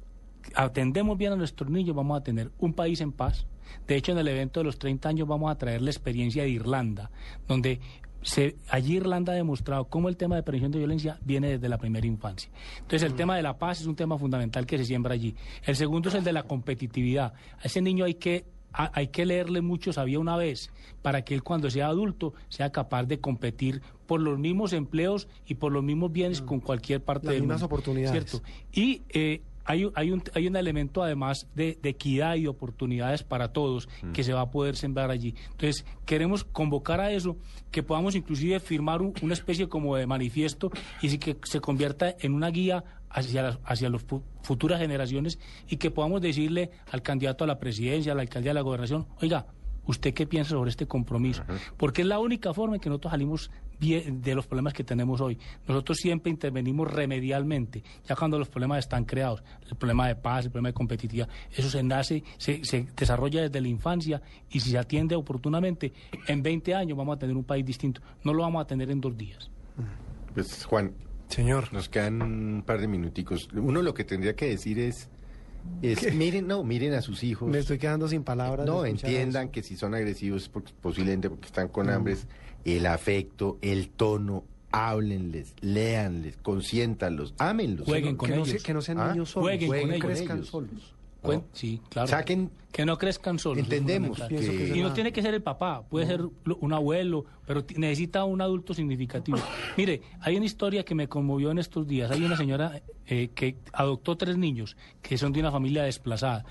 atendemos 0.55 1.17
bien 1.17 1.33
a 1.33 1.35
nuestros 1.35 1.69
niños, 1.69 1.95
vamos 1.95 2.19
a 2.19 2.23
tener 2.23 2.51
un 2.59 2.73
país 2.73 3.01
en 3.01 3.11
paz. 3.11 3.45
De 3.87 3.95
hecho, 3.95 4.11
en 4.11 4.17
el 4.17 4.27
evento 4.27 4.59
de 4.59 4.65
los 4.65 4.77
30 4.77 5.09
años 5.09 5.27
vamos 5.27 5.51
a 5.51 5.57
traer 5.57 5.81
la 5.81 5.89
experiencia 5.89 6.43
de 6.43 6.49
Irlanda, 6.49 7.11
donde 7.47 7.79
se, 8.23 8.55
allí 8.69 8.95
Irlanda 8.97 9.33
ha 9.33 9.35
demostrado 9.35 9.85
cómo 9.85 10.09
el 10.09 10.17
tema 10.17 10.35
de 10.35 10.43
prevención 10.43 10.71
de 10.71 10.79
violencia 10.79 11.19
viene 11.23 11.49
desde 11.49 11.69
la 11.69 11.77
primera 11.77 12.07
infancia. 12.07 12.49
Entonces, 12.79 13.03
el 13.03 13.13
tema 13.15 13.35
de 13.35 13.43
la 13.43 13.57
paz 13.59 13.81
es 13.81 13.87
un 13.87 13.95
tema 13.95 14.17
fundamental 14.17 14.65
que 14.65 14.77
se 14.77 14.85
siembra 14.85 15.13
allí. 15.13 15.35
El 15.63 15.75
segundo 15.75 16.09
es 16.09 16.15
el 16.15 16.23
de 16.23 16.33
la 16.33 16.43
competitividad. 16.43 17.33
A 17.59 17.63
ese 17.63 17.81
niño 17.81 18.05
hay 18.05 18.15
que 18.15 18.45
a- 18.75 18.89
hay 18.95 19.09
que 19.09 19.23
leerle 19.23 19.61
mucho 19.61 19.93
sabía 19.93 20.17
una 20.19 20.35
vez 20.35 20.71
para 21.03 21.23
que 21.23 21.35
él 21.35 21.43
cuando 21.43 21.69
sea 21.69 21.89
adulto 21.89 22.33
sea 22.49 22.71
capaz 22.71 23.03
de 23.03 23.19
competir 23.19 23.83
por 24.07 24.19
los 24.19 24.39
mismos 24.39 24.73
empleos 24.73 25.27
y 25.45 25.53
por 25.53 25.71
los 25.71 25.83
mismos 25.83 26.11
bienes 26.11 26.41
con 26.41 26.59
cualquier 26.59 27.03
parte 27.03 27.27
Las 27.27 27.33
del 27.35 27.41
mismas 27.43 27.61
mundo, 27.61 27.65
oportunidades. 27.67 28.11
¿cierto? 28.31 28.47
Y 28.71 29.03
eh, 29.09 29.43
hay, 29.65 29.85
un- 29.85 29.93
hay, 29.95 30.11
un, 30.11 30.23
hay 30.33 30.47
un 30.47 30.55
elemento 30.55 31.03
además 31.03 31.47
de, 31.55 31.77
de 31.81 31.89
equidad 31.89 32.35
y 32.35 32.43
de 32.43 32.47
oportunidades 32.49 33.23
para 33.23 33.53
todos 33.53 33.87
que 34.13 34.23
se 34.23 34.33
va 34.33 34.41
a 34.41 34.51
poder 34.51 34.75
sembrar 34.75 35.09
allí. 35.11 35.35
Entonces, 35.51 35.85
queremos 36.05 36.43
convocar 36.43 36.99
a 36.99 37.11
eso, 37.11 37.37
que 37.71 37.83
podamos 37.83 38.15
inclusive 38.15 38.59
firmar 38.59 39.01
un- 39.01 39.13
una 39.21 39.33
especie 39.33 39.67
como 39.69 39.95
de 39.95 40.05
manifiesto 40.07 40.71
y 41.01 41.17
que 41.17 41.37
se 41.43 41.59
convierta 41.61 42.15
en 42.19 42.33
una 42.33 42.49
guía 42.49 42.83
hacia 43.09 43.43
las 43.43 43.59
hacia 43.65 43.89
las 43.89 44.03
futuras 44.41 44.79
generaciones 44.79 45.37
y 45.69 45.77
que 45.77 45.91
podamos 45.91 46.19
decirle 46.21 46.71
al 46.91 47.01
candidato 47.03 47.43
a 47.43 47.47
la 47.47 47.59
presidencia, 47.59 48.11
a 48.11 48.15
la 48.15 48.21
alcaldía, 48.23 48.51
a 48.51 48.55
la 48.55 48.61
gobernación, 48.61 49.05
oiga, 49.21 49.45
¿usted 49.85 50.13
qué 50.13 50.25
piensa 50.25 50.51
sobre 50.51 50.69
este 50.71 50.87
compromiso? 50.87 51.43
Porque 51.77 52.01
es 52.01 52.07
la 52.07 52.17
única 52.19 52.53
forma 52.53 52.75
en 52.75 52.81
que 52.81 52.89
nosotros 52.89 53.11
salimos 53.11 53.51
de 53.91 54.35
los 54.35 54.47
problemas 54.47 54.73
que 54.73 54.83
tenemos 54.83 55.21
hoy. 55.21 55.37
Nosotros 55.67 55.97
siempre 55.97 56.31
intervenimos 56.31 56.91
remedialmente, 56.91 57.83
ya 58.07 58.15
cuando 58.15 58.39
los 58.39 58.49
problemas 58.49 58.79
están 58.79 59.05
creados, 59.05 59.43
el 59.69 59.75
problema 59.75 60.07
de 60.07 60.15
paz, 60.15 60.45
el 60.45 60.51
problema 60.51 60.69
de 60.69 60.73
competitividad, 60.73 61.29
eso 61.51 61.69
se 61.69 61.83
nace, 61.83 62.23
se, 62.37 62.63
se 62.63 62.87
desarrolla 62.95 63.41
desde 63.41 63.61
la 63.61 63.67
infancia 63.67 64.21
y 64.49 64.59
si 64.59 64.71
se 64.71 64.77
atiende 64.77 65.15
oportunamente, 65.15 65.93
en 66.27 66.41
20 66.41 66.75
años 66.75 66.97
vamos 66.97 67.15
a 67.15 67.19
tener 67.19 67.35
un 67.35 67.43
país 67.43 67.65
distinto, 67.65 68.01
no 68.23 68.33
lo 68.33 68.43
vamos 68.43 68.61
a 68.63 68.67
tener 68.67 68.89
en 68.89 69.01
dos 69.01 69.17
días. 69.17 69.49
Pues, 70.33 70.65
Juan, 70.65 70.93
Señor. 71.27 71.71
nos 71.73 71.89
quedan 71.89 72.21
un 72.21 72.63
par 72.63 72.79
de 72.79 72.87
minuticos. 72.87 73.49
Uno 73.53 73.81
lo 73.81 73.93
que 73.93 74.03
tendría 74.03 74.35
que 74.35 74.47
decir 74.47 74.79
es, 74.79 75.09
es 75.81 76.13
miren, 76.13 76.47
no, 76.47 76.63
miren 76.63 76.93
a 76.93 77.01
sus 77.01 77.23
hijos. 77.23 77.49
Me 77.49 77.59
estoy 77.59 77.77
quedando 77.77 78.07
sin 78.07 78.23
palabras. 78.23 78.65
No, 78.65 78.85
entiendan 78.85 79.43
eso. 79.45 79.51
que 79.51 79.63
si 79.63 79.75
son 79.75 79.93
agresivos, 79.95 80.49
porque, 80.49 80.71
posiblemente 80.81 81.29
porque 81.29 81.47
están 81.47 81.67
con 81.67 81.87
Mm. 81.87 81.89
hambres, 81.89 82.27
el 82.65 82.85
afecto, 82.85 83.57
el 83.61 83.89
tono, 83.89 84.43
háblenles, 84.71 85.53
léanles, 85.61 86.37
consiéntanlos, 86.41 87.33
ámenlos. 87.37 87.85
Jueguen 87.85 88.13
¿no? 88.13 88.17
con 88.17 88.29
que 88.29 88.35
no, 88.35 88.43
ellos. 88.43 88.61
se- 88.61 88.65
que 88.65 88.73
no 88.73 88.81
sean 88.81 88.99
Ah, 88.99 89.11
niños 89.11 89.29
solos, 89.29 89.49
jueguen 89.49 89.71
que 89.71 89.79
con 89.79 89.89
no 89.89 89.95
ellos. 89.95 90.05
crezcan 90.07 90.43
solos. 90.43 90.92
Cuen-. 91.23 91.43
Sí, 91.53 91.81
claro. 91.89 92.07
Saquen, 92.07 92.51
Que 92.71 92.85
no 92.85 92.97
crezcan 92.97 93.39
solos. 93.39 93.63
Entendemos 93.63 94.19
que 94.27 94.73
Y 94.75 94.81
no 94.81 94.93
tiene 94.93 95.11
que 95.11 95.21
ser 95.21 95.33
el 95.33 95.41
papá, 95.41 95.83
puede 95.89 96.05
ser 96.05 96.21
un 96.59 96.73
abuelo, 96.73 97.25
pero 97.47 97.65
necesita 97.77 98.25
un 98.25 98.41
adulto 98.41 98.73
significativo. 98.73 99.37
Mire, 99.77 100.01
hay 100.19 100.35
una 100.35 100.45
historia 100.45 100.83
que 100.83 100.93
me 100.93 101.07
conmovió 101.07 101.51
en 101.51 101.59
estos 101.59 101.87
días. 101.87 102.11
Hay 102.11 102.23
una 102.23 102.37
señora 102.37 102.81
eh, 103.07 103.29
que 103.33 103.57
adoptó 103.71 104.17
tres 104.17 104.37
niños 104.37 104.75
que 105.01 105.17
son 105.17 105.31
de 105.31 105.39
una 105.39 105.51
familia 105.51 105.83
desplazada. 105.83 106.45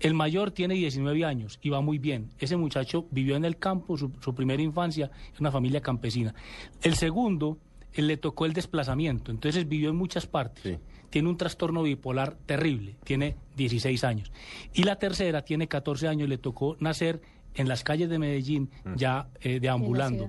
El 0.00 0.14
mayor 0.14 0.50
tiene 0.50 0.74
19 0.74 1.24
años 1.24 1.58
y 1.62 1.70
va 1.70 1.80
muy 1.80 1.98
bien. 1.98 2.30
Ese 2.38 2.56
muchacho 2.56 3.06
vivió 3.10 3.36
en 3.36 3.44
el 3.44 3.58
campo, 3.58 3.96
su, 3.96 4.10
su 4.20 4.34
primera 4.34 4.62
infancia, 4.62 5.10
en 5.32 5.40
una 5.40 5.52
familia 5.52 5.80
campesina. 5.80 6.34
El 6.82 6.94
segundo, 6.96 7.58
le 8.02 8.16
tocó 8.16 8.46
el 8.46 8.52
desplazamiento, 8.52 9.30
entonces 9.30 9.68
vivió 9.68 9.90
en 9.90 9.96
muchas 9.96 10.26
partes 10.26 10.62
Sí. 10.62 10.78
tiene 11.10 11.28
un 11.28 11.36
trastorno 11.36 11.82
bipolar 11.82 12.36
terrible, 12.46 12.96
tiene 13.04 13.36
16 13.56 14.02
años. 14.04 14.32
Y 14.72 14.82
la 14.82 14.96
tercera 14.96 15.42
tiene 15.42 15.68
14 15.68 16.08
años, 16.08 16.28
le 16.28 16.38
tocó 16.38 16.76
nacer 16.80 17.20
en 17.54 17.68
las 17.68 17.84
calles 17.84 18.08
de 18.08 18.18
Medellín, 18.18 18.70
ya 18.96 19.28
eh, 19.40 19.60
deambulando. 19.60 20.28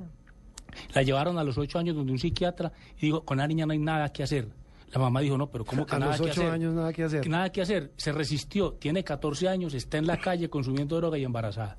La 0.93 1.01
llevaron 1.03 1.37
a 1.39 1.43
los 1.43 1.57
8 1.57 1.79
años 1.79 1.95
donde 1.95 2.11
un 2.11 2.19
psiquiatra 2.19 2.71
y 2.97 3.07
dijo, 3.07 3.23
con 3.25 3.37
la 3.37 3.47
niña 3.47 3.65
no 3.65 3.71
hay 3.73 3.79
nada 3.79 4.09
que 4.11 4.21
hacer. 4.23 4.47
La 4.91 4.99
mamá 4.99 5.19
dijo, 5.21 5.37
no, 5.37 5.47
pero 5.49 5.65
¿cómo 5.65 5.85
que 5.87 5.95
A 5.95 5.99
nada 5.99 6.11
los 6.11 6.21
que 6.21 6.31
ocho 6.31 6.41
hacer? 6.41 6.53
años 6.53 6.73
nada 6.73 6.93
que 6.93 7.03
hacer. 7.03 7.21
Que 7.21 7.29
nada 7.29 7.51
que 7.51 7.61
hacer. 7.61 7.91
Se 7.97 8.11
resistió, 8.11 8.73
tiene 8.73 9.03
14 9.03 9.47
años, 9.49 9.73
está 9.73 9.97
en 9.97 10.05
la 10.05 10.17
calle 10.19 10.49
consumiendo 10.49 10.97
droga 10.97 11.17
y 11.17 11.23
embarazada. 11.23 11.77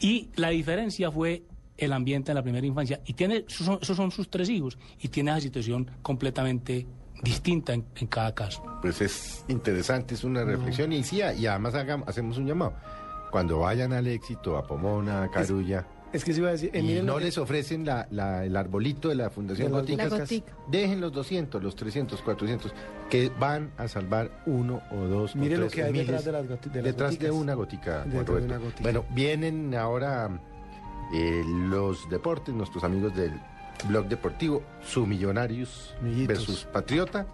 Y 0.00 0.30
la 0.36 0.48
diferencia 0.50 1.10
fue 1.10 1.44
el 1.78 1.92
ambiente 1.92 2.30
en 2.32 2.36
la 2.36 2.42
primera 2.42 2.66
infancia. 2.66 3.00
Y 3.06 3.12
tiene, 3.14 3.44
esos 3.48 3.66
son, 3.66 3.78
esos 3.80 3.96
son 3.96 4.10
sus 4.10 4.28
tres 4.30 4.48
hijos. 4.48 4.78
Y 5.00 5.08
tiene 5.08 5.30
esa 5.32 5.40
situación 5.40 5.90
completamente 6.02 6.86
distinta 7.22 7.72
en, 7.72 7.84
en 7.96 8.06
cada 8.08 8.34
caso. 8.34 8.62
pues 8.82 9.00
es 9.00 9.44
interesante, 9.48 10.14
es 10.14 10.24
una 10.24 10.44
reflexión 10.44 10.92
y 10.92 11.02
sí, 11.02 11.20
y 11.38 11.46
además 11.46 11.74
hagamos, 11.74 12.06
hacemos 12.08 12.36
un 12.38 12.46
llamado. 12.46 12.74
Cuando 13.30 13.58
vayan 13.60 13.92
al 13.92 14.06
éxito, 14.06 14.56
a 14.56 14.66
Pomona, 14.66 15.24
a 15.24 15.30
Carulla, 15.30 15.86
Es 16.12 16.24
que 16.24 16.32
se 16.32 16.40
iba 16.40 16.50
a 16.50 16.52
decir, 16.52 16.70
y 16.74 17.02
no 17.02 17.18
les 17.18 17.36
ofrecen 17.38 17.84
la, 17.84 18.06
la- 18.10 18.44
el 18.44 18.54
arbolito 18.56 19.08
de 19.08 19.16
la 19.16 19.28
Fundación 19.30 19.68
De 19.72 19.96
La 19.96 20.08
gotica. 20.08 20.24
dejen 20.68 21.00
los 21.00 21.12
200, 21.12 21.62
los 21.62 21.74
300, 21.74 22.22
400, 22.22 22.72
que 23.10 23.30
van 23.40 23.72
a 23.76 23.88
salvar 23.88 24.30
uno 24.46 24.80
o 24.92 24.96
dos 25.06 25.34
Mire 25.36 25.56
lo 25.58 25.68
que 25.68 25.82
hay 25.82 25.92
miles 25.92 26.06
detrás 26.06 26.24
de 26.24 26.32
las 26.32 26.48
de 26.48 26.74
las 26.74 26.84
detrás 26.84 27.18
de 27.18 27.30
una 27.30 27.54
gotica, 27.54 28.04
Detrás 28.04 28.26
de 28.40 28.44
una 28.46 28.58
gotica. 28.58 28.82
Bueno, 28.82 29.04
vienen 29.10 29.74
ahora 29.74 30.40
eh, 31.14 31.44
los 31.46 32.08
deportes, 32.08 32.54
nuestros 32.54 32.84
amigos 32.84 33.14
del 33.14 33.32
blog 33.88 34.06
deportivo, 34.06 34.62
su 34.82 35.06
Millonarios 35.06 35.94
Amiguitos. 36.00 36.28
versus 36.28 36.64
Patriota 36.64 37.26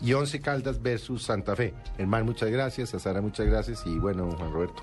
y 0.00 0.12
Once 0.14 0.40
Caldas 0.40 0.82
versus 0.82 1.22
Santa 1.22 1.54
Fe. 1.54 1.74
Hermano, 1.98 2.24
muchas 2.24 2.50
gracias, 2.50 2.94
a 2.94 2.98
Sara, 2.98 3.20
muchas 3.20 3.46
gracias 3.46 3.86
y 3.86 3.98
bueno, 3.98 4.30
Juan 4.32 4.52
Roberto. 4.52 4.82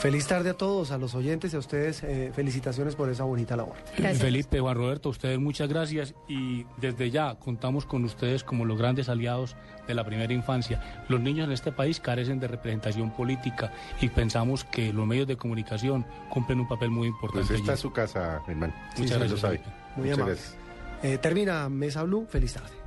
Feliz 0.00 0.26
tarde 0.26 0.48
a 0.48 0.54
todos, 0.54 0.92
a 0.92 0.98
los 0.98 1.14
oyentes 1.14 1.52
y 1.52 1.56
a 1.56 1.58
ustedes. 1.58 2.02
eh, 2.02 2.32
felicitaciones 2.34 2.94
por 2.94 3.10
esa 3.10 3.24
bonita 3.24 3.54
labor. 3.54 3.74
Gracias. 3.98 4.22
Felipe, 4.22 4.58
Juan 4.58 4.74
Roberto, 4.74 5.10
a 5.10 5.12
ustedes 5.12 5.38
muchas 5.38 5.68
gracias 5.68 6.14
y 6.26 6.64
desde 6.78 7.10
ya 7.10 7.34
contamos 7.34 7.84
con 7.84 8.04
ustedes 8.04 8.42
como 8.42 8.64
los 8.64 8.78
grandes 8.78 9.10
aliados 9.10 9.56
de 9.86 9.94
la 9.94 10.02
primera 10.04 10.32
infancia. 10.32 11.04
Los 11.08 11.20
niños 11.20 11.46
en 11.46 11.52
este 11.52 11.70
país 11.70 12.00
carecen 12.00 12.40
de 12.40 12.48
representación 12.48 13.10
política 13.10 13.72
y 14.00 14.08
pensamos 14.08 14.64
que 14.64 14.90
los 14.90 15.06
medios 15.06 15.26
de 15.26 15.36
comunicación 15.36 16.06
cumplen 16.30 16.60
un 16.60 16.68
papel 16.68 16.90
muy 16.90 17.08
importante. 17.08 17.46
Pues 17.48 17.60
esta 17.60 17.72
allí. 17.72 17.76
es 17.76 17.80
su 17.80 17.92
casa, 17.92 18.40
Germán. 18.46 18.74
Muchas 18.96 19.18
gracias, 19.18 19.30
lo 19.32 19.36
sabe. 19.36 19.60
Muy 19.96 20.04
Muchas 20.08 20.18
amable. 20.18 20.34
gracias. 20.34 20.56
Eh, 21.02 21.18
termina 21.18 21.68
Mesa 21.68 22.02
Blue. 22.04 22.26
Feliz 22.26 22.54
tarde. 22.54 22.79